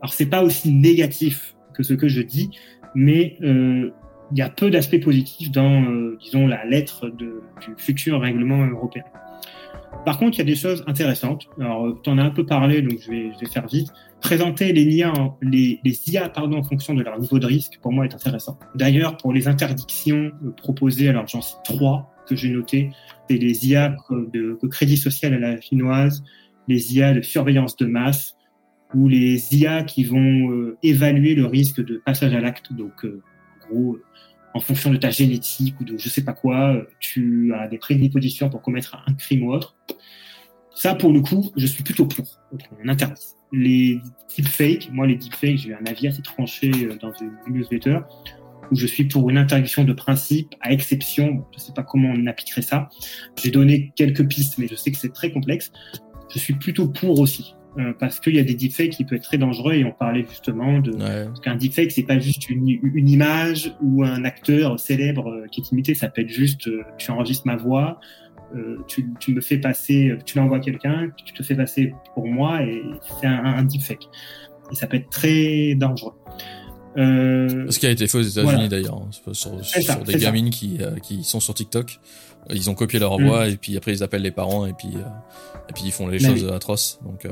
[0.00, 2.50] Alors, c'est pas aussi négatif que ce que je dis,
[2.94, 3.90] mais euh,
[4.32, 7.30] il y a peu d'aspects positifs dans, euh, disons, la lettre du
[7.76, 9.04] futur règlement européen.
[10.06, 11.46] Par contre, il y a des choses intéressantes.
[11.60, 13.88] Alors, tu en as un peu parlé, donc je vais, faire vite.
[14.20, 18.06] Présenter les en- les, IA pardon, en fonction de leur niveau de risque, pour moi,
[18.06, 18.58] est intéressant.
[18.74, 22.90] D'ailleurs, pour les interdictions proposées, alors j'en cite trois que j'ai notées.
[23.28, 26.22] C'est les IA de, crédit social à la chinoise,
[26.68, 28.36] les IA de surveillance de masse,
[28.94, 32.72] ou les IA qui vont euh, évaluer le risque de passage à l'acte.
[32.72, 33.22] Donc, euh,
[33.54, 34.04] en gros, euh,
[34.54, 38.48] en fonction de ta génétique ou de je sais pas quoi, tu as des prédispositions
[38.48, 39.76] pour commettre un crime ou autre.
[40.74, 42.26] Ça, pour le coup, je suis plutôt pour.
[42.52, 43.22] On interdit.
[43.52, 44.00] Les
[44.36, 46.70] deepfakes, moi, les deepfakes, j'ai un avis assez tranché
[47.00, 48.00] dans une newsletter
[48.70, 52.26] où je suis pour une interdiction de principe, à exception, je sais pas comment on
[52.26, 52.88] appliquerait ça.
[53.42, 55.72] J'ai donné quelques pistes, mais je sais que c'est très complexe.
[56.32, 59.24] Je suis plutôt pour aussi, euh, parce qu'il y a des deepfakes qui peuvent être
[59.24, 61.24] très dangereux et on parlait justement de, Ouais.
[61.26, 65.60] parce qu'un deepfake, c'est pas juste une, une image ou un acteur célèbre euh, qui
[65.60, 68.00] est imité, ça peut être juste euh, tu enregistres ma voix,
[68.54, 72.26] euh, tu, tu me fais passer, tu l'envoies à quelqu'un, tu te fais passer pour
[72.26, 72.82] moi et
[73.20, 74.08] c'est un, un deepfake.
[74.72, 76.14] Et ça peut être très dangereux.
[76.96, 78.68] Euh, Ce qui a été fait aux États-Unis Voilà.
[78.68, 80.18] d'ailleurs, hein, sur, ça, des ça.
[80.18, 81.98] gamines qui, euh, qui sont sur TikTok.
[82.50, 83.26] Ils ont copié leur Mm.
[83.26, 85.00] voix et puis après ils appellent les parents et puis euh,
[85.68, 87.00] et puis ils font les choses atroces.
[87.04, 87.26] Donc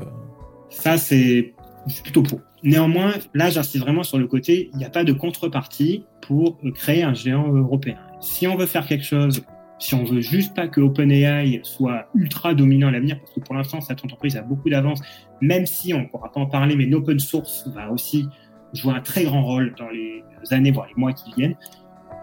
[0.71, 1.55] Ça, c'est
[2.03, 2.41] plutôt pour.
[2.63, 7.03] Néanmoins, là, j'insiste vraiment sur le côté, il n'y a pas de contrepartie pour créer
[7.03, 7.97] un géant européen.
[8.21, 9.43] Si on veut faire quelque chose,
[9.79, 13.55] si on veut juste pas que OpenAI soit ultra dominant à l'avenir, parce que pour
[13.55, 15.01] l'instant, cette entreprise a beaucoup d'avance,
[15.43, 18.25] même si on ne pourra pas en parler, mais l'open source va aussi
[18.75, 21.57] jouer un très grand rôle dans les années, voire les mois qui viennent.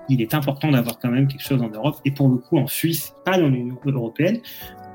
[0.09, 1.97] Il est important d'avoir quand même quelque chose en Europe.
[2.05, 4.39] Et pour le coup, en Suisse, pas dans l'Union européenne,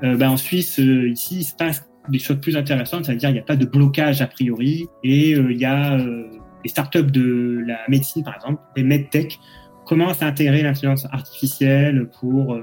[0.03, 3.33] euh, ben, en Suisse, euh, ici, il se passe des choses plus intéressantes, c'est-à-dire il
[3.33, 6.29] n'y a pas de blocage a priori et euh, il y a euh,
[6.63, 9.39] les startups de la médecine par exemple, les medtech
[9.85, 12.59] commencent à intégrer l'intelligence artificielle pour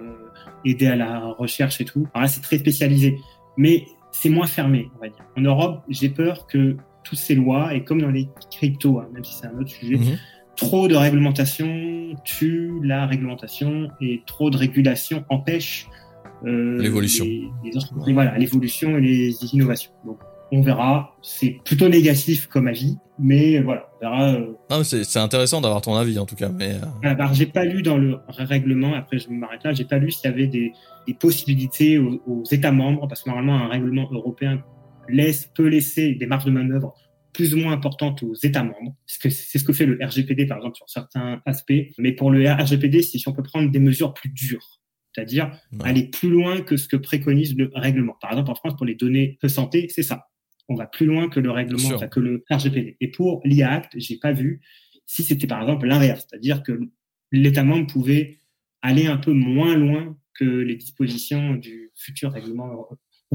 [0.64, 2.06] aider à la recherche et tout.
[2.12, 3.18] Alors là c'est très spécialisé,
[3.56, 5.24] mais c'est moins fermé on va dire.
[5.36, 9.24] En Europe j'ai peur que toutes ces lois et comme dans les cryptos, hein, même
[9.24, 10.18] si c'est un autre sujet, mhm.
[10.56, 15.88] trop de réglementation tue la réglementation et trop de régulation empêche
[16.44, 17.24] euh, L'évolution.
[17.24, 18.12] les- les.
[18.12, 19.92] Voilà, l'évolution et les innovations.
[20.04, 20.18] Donc,
[20.52, 21.16] on verra.
[21.22, 23.88] C'est plutôt négatif comme avis, mais voilà,
[24.82, 26.48] c'est intéressant d'avoir ton avis en tout cas.
[26.50, 28.94] Mais bah, j'ai pas lu dans le règlement.
[28.94, 29.72] Après, je m'arrête là.
[29.72, 30.72] J'ai pas lu s'il y avait des,
[31.18, 34.62] possibilités aux, aux, États membres, parce que normalement un règlement européen
[35.08, 36.94] laisse peut laisser des marges de manœuvre
[37.32, 38.96] plus ou moins importante aux États membres.
[39.06, 41.72] C'est ce que fait le RGPD, par exemple, sur certains aspects.
[41.98, 44.80] Mais pour le RGPD, c'est si on peut prendre des mesures plus dures,
[45.12, 45.50] c'est-à-dire
[45.80, 48.16] aller plus loin que ce que préconise le règlement.
[48.20, 50.28] Par exemple, en France, pour les données de santé, c'est ça.
[50.68, 52.96] On va plus loin que le règlement, que le RGPD.
[53.00, 54.62] Et pour l'IA Act, j'ai pas vu
[55.04, 56.80] si c'était par exemple l'inverse, c'est-à-dire que
[57.32, 58.38] l'État membre pouvait
[58.80, 62.88] aller un peu moins loin que les dispositions du futur règlement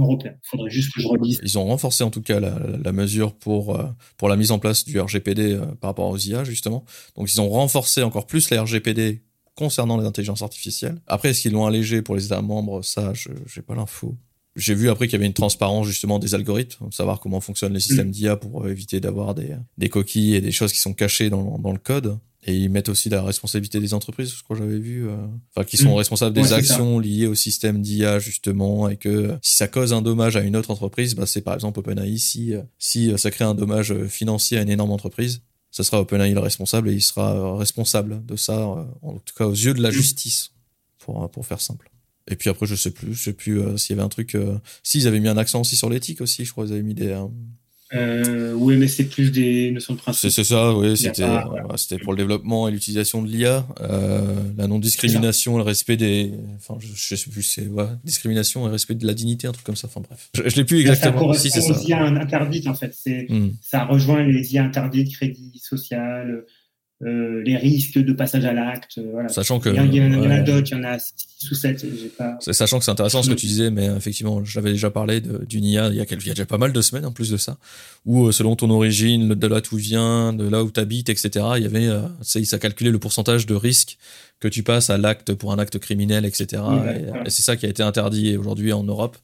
[0.04, 0.34] européen.
[0.44, 1.40] faudrait juste que je relise.
[1.44, 3.86] Ils ont renforcé en tout cas la, mesure pour, euh,
[4.18, 6.86] pour la mise en place du RGPD euh, par rapport aux IA, justement.
[7.16, 9.24] Donc ils ont renforcé encore plus la RGPD
[9.56, 11.02] concernant les intelligences artificielles.
[11.08, 12.82] Après, est-ce qu'ils l'ont allégé pour les États membres?
[12.82, 14.16] Ça, je n'ai pas l'info.
[14.56, 17.80] J'ai vu après qu'il y avait une transparence justement des algorithmes, savoir comment fonctionnent les
[17.80, 18.12] systèmes mm.
[18.12, 21.72] d'IA pour éviter d'avoir des, des, coquilles et des choses qui sont cachées dans, dans
[21.72, 22.18] le code.
[22.44, 25.18] Et ils mettent aussi la responsabilité des entreprises, je crois que j'avais vu, euh,
[25.52, 25.96] enfin qui sont mm.
[25.96, 30.38] responsables des actions liées au système d'IA justement, et que si ça cause un dommage
[30.38, 32.18] à une autre entreprise, bah, c'est par exemple OpenAI.
[32.18, 36.34] Si euh, si ça crée un dommage financier à une énorme entreprise, ce sera OpenAI
[36.34, 38.66] le responsable et il sera responsable de ça,
[39.02, 39.94] en tout cas aux yeux de la mm.
[39.94, 40.52] justice,
[40.98, 41.92] pour pour faire simple.
[42.30, 44.36] Et puis après, je sais plus, je sais plus euh, s'il y avait un truc.
[44.36, 44.58] Euh...
[44.84, 47.08] S'ils avaient mis un accent aussi sur l'éthique aussi, je crois qu'ils avaient mis des.
[47.08, 47.26] Euh,
[47.94, 50.30] oui, mais c'est plus des notions de principe.
[50.30, 50.96] C'est ça, oui.
[50.98, 56.32] C'était pour le développement et l'utilisation de l'IA, euh, la non-discrimination, le respect des.
[56.58, 59.66] Enfin, je, je sais plus, c'est ouais, discrimination et respect de la dignité, un truc
[59.66, 59.88] comme ça.
[59.88, 61.34] Enfin bref, je, je l'ai plus exactement.
[61.34, 61.80] Ça si, c'est ça.
[61.82, 62.96] IA interdites en fait.
[63.30, 63.50] Hmm.
[63.62, 66.44] ça rejoint les IA interdites, crédit social
[67.02, 68.98] euh, les risques de passage à l'acte.
[68.98, 69.30] Euh, voilà.
[69.30, 69.70] Sachant que.
[69.70, 72.18] Il y, en a d'autres, il y en a 6 ou 7.
[72.18, 72.38] Pas...
[72.42, 75.88] Sachant que c'est intéressant ce que tu disais, mais effectivement, j'avais déjà parlé d'une IA
[75.90, 77.38] il y, a quelques, il y a déjà pas mal de semaines en plus de
[77.38, 77.58] ça,
[78.06, 81.08] où euh, selon ton origine, de là où tu viens, de là où tu habites,
[81.08, 83.98] etc., il y avait, euh, ça calculé le pourcentage de risque
[84.42, 86.62] que tu passes à l'acte pour un acte criminel, etc.
[87.26, 89.18] et c'est ça qui a été interdit aujourd'hui en Europe.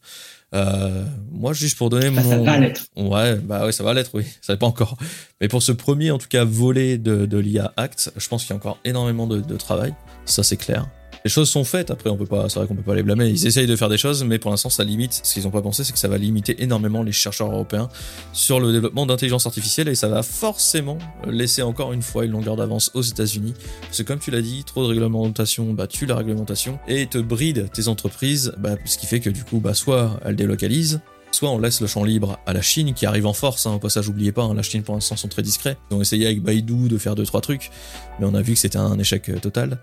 [0.56, 2.24] Euh, moi, juste pour donner mon.
[2.24, 2.86] Ça va l'être.
[2.96, 4.24] Ouais, bah ouais, ça va l'être, oui.
[4.42, 4.98] Ça n'est pas encore.
[5.42, 8.52] Mais pour ce premier, en tout cas, volet de, de l'IA Act, je pense qu'il
[8.52, 9.94] y a encore énormément de, de travail.
[10.26, 10.88] Ça, c'est clair
[11.26, 11.90] les choses sont faites.
[11.90, 13.28] Après, on peut pas, c'est vrai qu'on peut pas les blâmer.
[13.28, 15.22] Ils essayent de faire des choses, mais pour l'instant, ça limite.
[15.24, 17.90] Ce qu'ils ont pas pensé, c'est que ça va limiter énormément les chercheurs européens
[18.32, 22.56] sur le développement d'intelligence artificielle et ça va forcément laisser encore une fois une longueur
[22.56, 23.56] d'avance aux États-Unis.
[23.82, 27.18] Parce que comme tu l'as dit, trop de réglementation, bah, tue la réglementation et te
[27.18, 31.02] bride tes entreprises, bah, ce qui fait que du coup, bah, soit elles délocalisent,
[31.36, 33.80] Soit on laisse le champ libre à la Chine qui arrive en force, hein, au
[33.80, 35.76] passage n'oubliez pas, hein, la Chine pour l'instant sont très discrets.
[35.92, 37.72] Ils ont essayé avec Baidu de faire deux trois trucs,
[38.18, 39.80] mais on a vu que c'était un échec euh, total.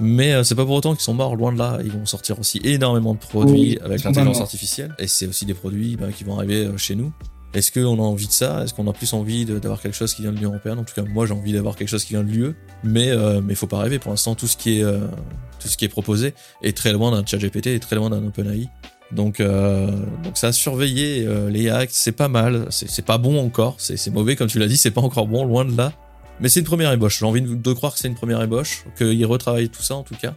[0.00, 1.78] Mais euh, c'est pas pour autant qu'ils sont morts, loin de là.
[1.84, 5.94] Ils vont sortir aussi énormément de produits avec l'intelligence artificielle, et c'est aussi des produits
[5.94, 7.12] bah, qui vont arriver euh, chez nous.
[7.54, 8.64] Est-ce qu'on a envie de ça?
[8.64, 10.80] Est-ce qu'on a plus envie d'avoir quelque chose qui vient de l'Union européenne?
[10.80, 13.40] En tout cas, moi j'ai envie d'avoir quelque chose qui vient de l'UE, mais euh,
[13.40, 14.00] mais faut pas rêver.
[14.00, 14.84] Pour l'instant, tout ce qui est
[15.60, 16.34] tout ce qui est proposé
[16.64, 18.68] est très loin d'un ChatGPT, est très loin d'un OpenAI.
[19.12, 19.90] Donc, euh,
[20.24, 24.10] donc ça a surveillé euh, les hacks, c'est pas mal, c'est pas bon encore, c'est
[24.10, 25.92] mauvais comme tu l'as dit, c'est pas encore bon, loin de là.
[26.40, 29.24] Mais c'est une première ébauche, j'ai envie de, croire que c'est une première ébauche, qu'ils
[29.24, 30.34] retravaillent tout ça en tout cas,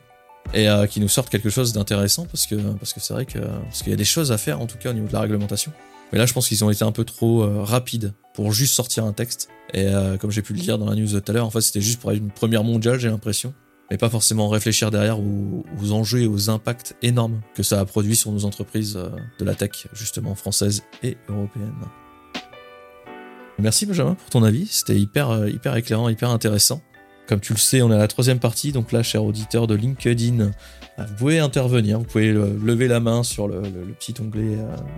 [0.53, 3.39] et euh, qu'ils nous sortent quelque chose d'intéressant, parce que parce que c'est vrai que
[3.39, 5.21] parce qu'il y a des choses à faire en tout cas au niveau de la
[5.21, 5.71] réglementation.
[6.11, 9.03] Mais là je pense qu'ils ont été un peu trop euh, rapides pour juste sortir
[9.03, 11.33] un texte, et euh, comme j'ai pu le dire dans la news de tout à
[11.33, 13.53] l'heure, en fait c'était juste pour une première mondiale j'ai l'impression
[13.89, 18.15] mais pas forcément réfléchir derrière aux, enjeux et aux impacts énormes que ça a produit
[18.15, 19.09] sur nos entreprises euh,
[19.39, 21.73] de la tech, justement françaises et européennes.
[23.57, 26.81] Merci Benjamin pour ton avis, c'était hyper, euh, hyper éclairant, hyper intéressant.
[27.29, 29.75] Comme tu le sais, on est à la troisième partie, donc là, cher auditeur de
[29.75, 30.49] LinkedIn, euh,
[30.97, 33.61] vous pouvez intervenir, vous pouvez lever la main sur le,
[33.99, 34.57] petit onglet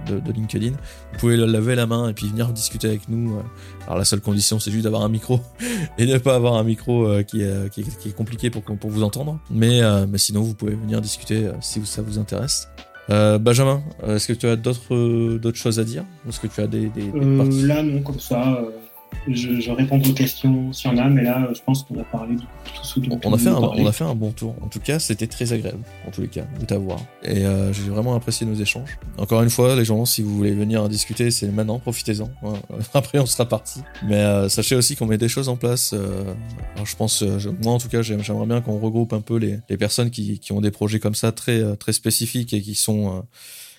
[0.10, 3.36] euh, de, LinkedIn, vous pouvez lever la main et puis venir discuter avec nous.
[3.36, 3.42] Euh.
[3.86, 5.42] Alors la seule condition, c'est juste d'avoir un micro
[5.98, 9.38] et ne pas avoir un micro qui est, qui est, compliqué pour, pour vous entendre.
[9.50, 12.70] Mais, mais sinon, vous pouvez venir discuter si ça vous intéresse.
[13.10, 16.06] Benjamin, est-ce que tu as d'autres d'autres choses à dire?
[16.30, 17.12] Est-ce que tu as des, des,
[17.68, 18.64] Là, non, comme ça
[19.28, 22.04] je, je réponds aux questions s'il y en a, mais là, je pense qu'on a
[22.04, 24.56] parlé de tout ce dont on, a fait un, on a fait un bon tour.
[24.62, 27.00] En tout cas, c'était très agréable, en tous les cas, de t'avoir.
[27.24, 28.98] Et euh, j'ai vraiment apprécié nos échanges.
[29.18, 32.30] Encore une fois, les gens, si vous voulez venir discuter, c'est maintenant, profitez-en.
[32.94, 33.82] Après, on sera parti.
[34.08, 35.94] Mais euh, sachez aussi qu'on met des choses en place.
[35.94, 36.24] Euh,
[36.76, 37.24] alors, je pense,
[37.64, 40.52] moi en tout cas, j'aimerais bien qu'on regroupe un peu les, les personnes qui, qui,
[40.52, 43.24] ont des projets comme ça très, très spécifiques et qui sont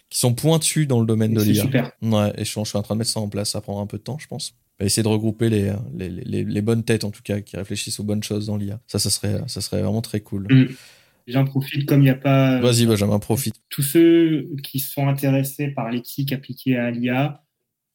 [0.08, 1.62] qui sont pointus dans le domaine de l'IA.
[1.62, 1.92] Super.
[2.02, 3.50] Ouais, et je, je suis en train de mettre ça en place.
[3.50, 6.62] Ça prendra un peu de temps, je pense essayer de regrouper les, les, les, les,
[6.62, 8.80] bonnes têtes, en tout cas, qui réfléchissent aux bonnes choses dans l'IA.
[8.86, 10.46] Ça, ça serait, ça serait vraiment très cool.
[10.50, 10.68] Mm.
[11.28, 12.60] J'en profite, comme il n'y a pas.
[12.60, 13.54] Vas-y, Benjamin, profite.
[13.68, 17.42] Tous ceux qui sont intéressés par l'éthique appliquée à l'IA,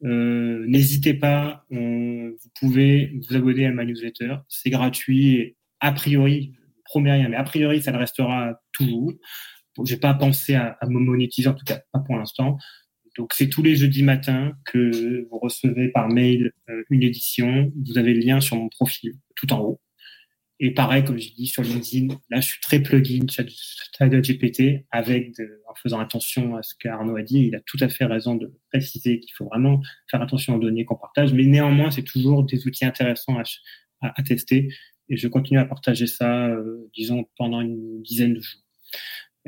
[0.03, 4.35] Euh, N'hésitez pas, on, vous pouvez vous abonner à ma newsletter.
[4.47, 5.35] C'est gratuit.
[5.35, 9.13] Et a priori, je promets rien, mais a priori, ça le restera toujours.
[9.83, 12.57] Je n'ai pas pensé à, à me monétiser, en tout cas pas pour l'instant.
[13.17, 17.71] Donc c'est tous les jeudis matins que vous recevez par mail euh, une édition.
[17.85, 19.81] Vous avez le lien sur mon profil tout en haut.
[20.59, 23.25] Et pareil, comme j'ai dit sur LinkedIn, là, je suis très plugin
[23.99, 25.35] GPT avec
[25.69, 27.45] en faisant attention à ce qu'Arnaud a dit.
[27.47, 30.83] Il a tout à fait raison de préciser qu'il faut vraiment faire attention aux données
[30.83, 31.31] qu'on partage.
[31.33, 33.37] Mais néanmoins, c'est toujours des outils intéressants
[34.01, 34.73] à, tester.
[35.09, 38.61] Et je continue à partager ça, euh, disons, pendant une dizaine de jours.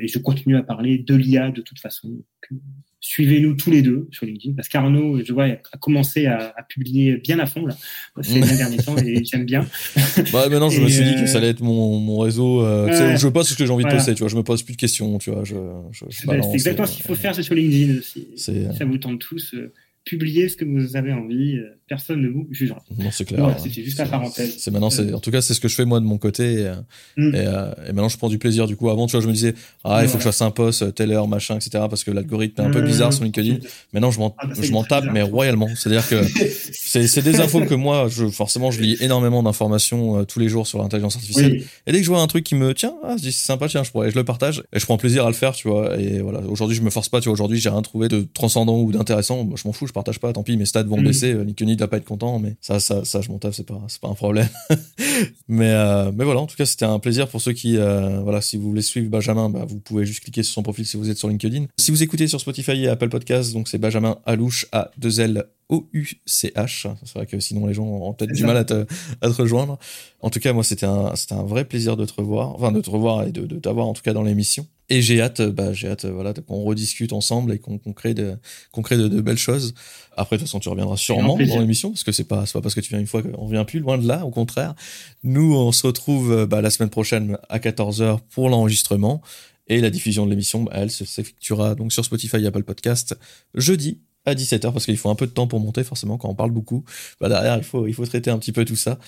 [0.02, 2.08] Et je continue à parler de l'IA de toute façon.
[2.08, 2.60] Donc,
[3.00, 7.16] suivez-nous tous les deux sur LinkedIn parce qu'Arnaud, je vois, a commencé à, à, publier
[7.16, 7.74] bien à fond là
[8.20, 9.66] ces derniers temps et j'aime bien.
[10.32, 12.62] Bah maintenant, je et me suis dit que ça allait être mon, mon réseau.
[12.62, 13.96] Euh, ouais, je poste ce que j'ai envie voilà.
[13.96, 14.28] de poster, tu vois.
[14.28, 15.44] Je me pose plus de questions, tu vois.
[15.44, 15.54] Je,
[15.92, 18.28] je, je balance, c'est exactement ce qu'il faut faire, c'est sur LinkedIn aussi.
[18.36, 19.54] Ça vous tente tous.
[19.54, 19.72] Euh,
[20.04, 21.56] publiez ce que vous avez envie.
[21.56, 22.80] Euh, personne ne vous jugera.
[22.96, 23.40] Non, c'est clair.
[23.40, 24.54] Voilà, C'était juste la parenthèse.
[24.58, 26.60] C'est maintenant, c'est, en tout cas, c'est ce que je fais moi de mon côté.
[26.60, 26.70] Et,
[27.16, 27.34] mm.
[27.34, 28.68] et, euh, et, maintenant, je prends du plaisir.
[28.68, 30.18] Du coup, avant, tu vois, je me disais, ah, il faut ouais.
[30.18, 31.84] que je fasse un post, telle heure, machin, etc.
[31.90, 33.56] Parce que l'algorithme est un peu bizarre sur LinkedIn.
[33.92, 35.68] Maintenant, je m'en, ah, bah, je m'en tape, mais royalement.
[35.74, 36.22] C'est-à-dire que
[36.72, 40.68] c'est, des infos que moi, je, forcément, je lis énormément d'informations euh, tous les jours
[40.68, 41.54] sur l'intelligence artificielle.
[41.54, 41.66] Oui.
[41.88, 43.66] Et dès que je vois un truc qui me tient, ah, je dis, c'est sympa,
[43.66, 44.62] tiens, je pourrais, je le partage.
[44.72, 45.98] Et je prends plaisir à le faire, tu vois.
[45.98, 46.38] Et voilà.
[46.48, 47.32] Aujourd'hui, je me force pas, tu vois.
[47.32, 49.48] Aujourd'hui, j'ai rien trouvé de transcendant ou d'intéressant.
[49.56, 51.04] Je m'en fous, je partage pas, tant pis, mes stats vont mmh.
[51.04, 51.34] baisser.
[51.34, 54.08] LinkedIn pas être content, mais ça, ça, ça, je m'en tape, c'est pas, c'est pas
[54.08, 54.48] un problème.
[55.48, 58.40] mais, euh, mais voilà, en tout cas, c'était un plaisir pour ceux qui, euh, voilà,
[58.40, 61.10] si vous voulez suivre Benjamin, bah, vous pouvez juste cliquer sur son profil si vous
[61.10, 61.66] êtes sur LinkedIn.
[61.78, 65.44] Si vous écoutez sur Spotify et Apple Podcasts, donc c'est Benjamin Alouche à 2 L
[65.68, 66.88] O-U-C-H.
[67.04, 68.86] C'est vrai que sinon les gens ont peut-être du mal à te,
[69.20, 69.78] à te, rejoindre.
[70.20, 72.80] En tout cas, moi, c'était un, c'était un vrai plaisir de te revoir, enfin, de
[72.80, 74.66] te revoir et de, de t'avoir en tout cas dans l'émission.
[74.90, 78.36] Et j'ai hâte, bah, j'ai hâte, voilà, qu'on rediscute ensemble et qu'on qu crée, de,
[78.72, 79.72] qu'on crée de, de, belles choses.
[80.16, 82.74] Après, de toute façon, tu reviendras sûrement dans l'émission parce que c'est pas, pas parce
[82.74, 84.74] que tu viens une fois qu'on vient plus, loin de là, au contraire.
[85.22, 89.22] Nous, on se retrouve bah, la semaine prochaine à 14h pour l'enregistrement.
[89.68, 93.16] Et la diffusion de l'émission, bah, elle s'effectuera donc sur Spotify et Apple Podcast
[93.54, 96.34] jeudi à 17h parce qu'il faut un peu de temps pour monter forcément quand on
[96.34, 96.84] parle beaucoup.
[97.20, 98.98] Bah derrière il faut il faut traiter un petit peu tout ça.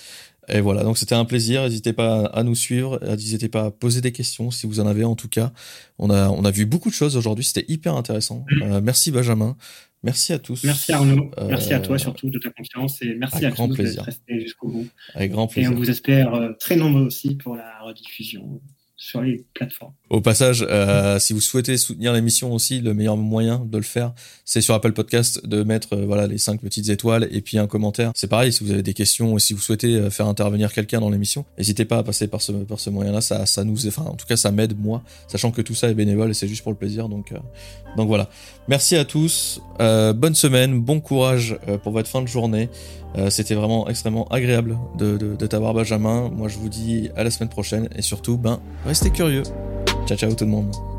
[0.49, 4.01] Et voilà, donc c'était un plaisir, n'hésitez pas à nous suivre, n'hésitez pas à poser
[4.01, 5.53] des questions si vous en avez en tout cas.
[5.99, 8.45] On a on a vu beaucoup de choses aujourd'hui, c'était hyper intéressant.
[8.63, 9.57] Euh, merci Benjamin.
[10.03, 10.65] Merci à tous.
[10.65, 11.31] Merci Arnaud.
[11.39, 14.41] Euh, merci à toi surtout de ta confiance et merci à grand tous d'être restés
[14.41, 14.89] jusqu'au bout.
[15.15, 15.71] Avec grand plaisir.
[15.71, 18.61] Et on vous espère euh, très nombreux aussi pour la rediffusion
[19.03, 19.95] sur les plateformes.
[20.11, 24.15] Au passage, euh, si vous souhaitez soutenir l'émission aussi, le meilleur moyen de le faire,
[24.45, 27.67] c'est sur Apple Podcast de mettre euh, voilà les cinq petites étoiles et puis un
[27.67, 28.13] commentaire.
[28.15, 31.01] C'est pareil, si vous avez des questions ou si vous souhaitez euh, faire intervenir quelqu'un
[31.01, 33.21] dans l'émission, n'hésitez pas à passer par ce par ce moyen-là.
[33.21, 35.95] Ça ça nous, enfin en tout cas ça m'aide moi, sachant que tout ça est
[35.95, 37.09] bénévole et c'est juste pour le plaisir.
[37.09, 37.35] Donc
[37.97, 38.31] donc voilà.
[38.69, 39.61] Merci à tous.
[39.81, 42.69] Bonne semaine, bon courage pour votre fin de journée.
[43.19, 46.31] Euh, C'était vraiment extrêmement agréable de, t'avoir Benjamin.
[46.35, 49.43] Moi je vous dis à la semaine prochaine et surtout, ben, restez curieux.
[50.07, 50.92] Ciao ciao tout le monde.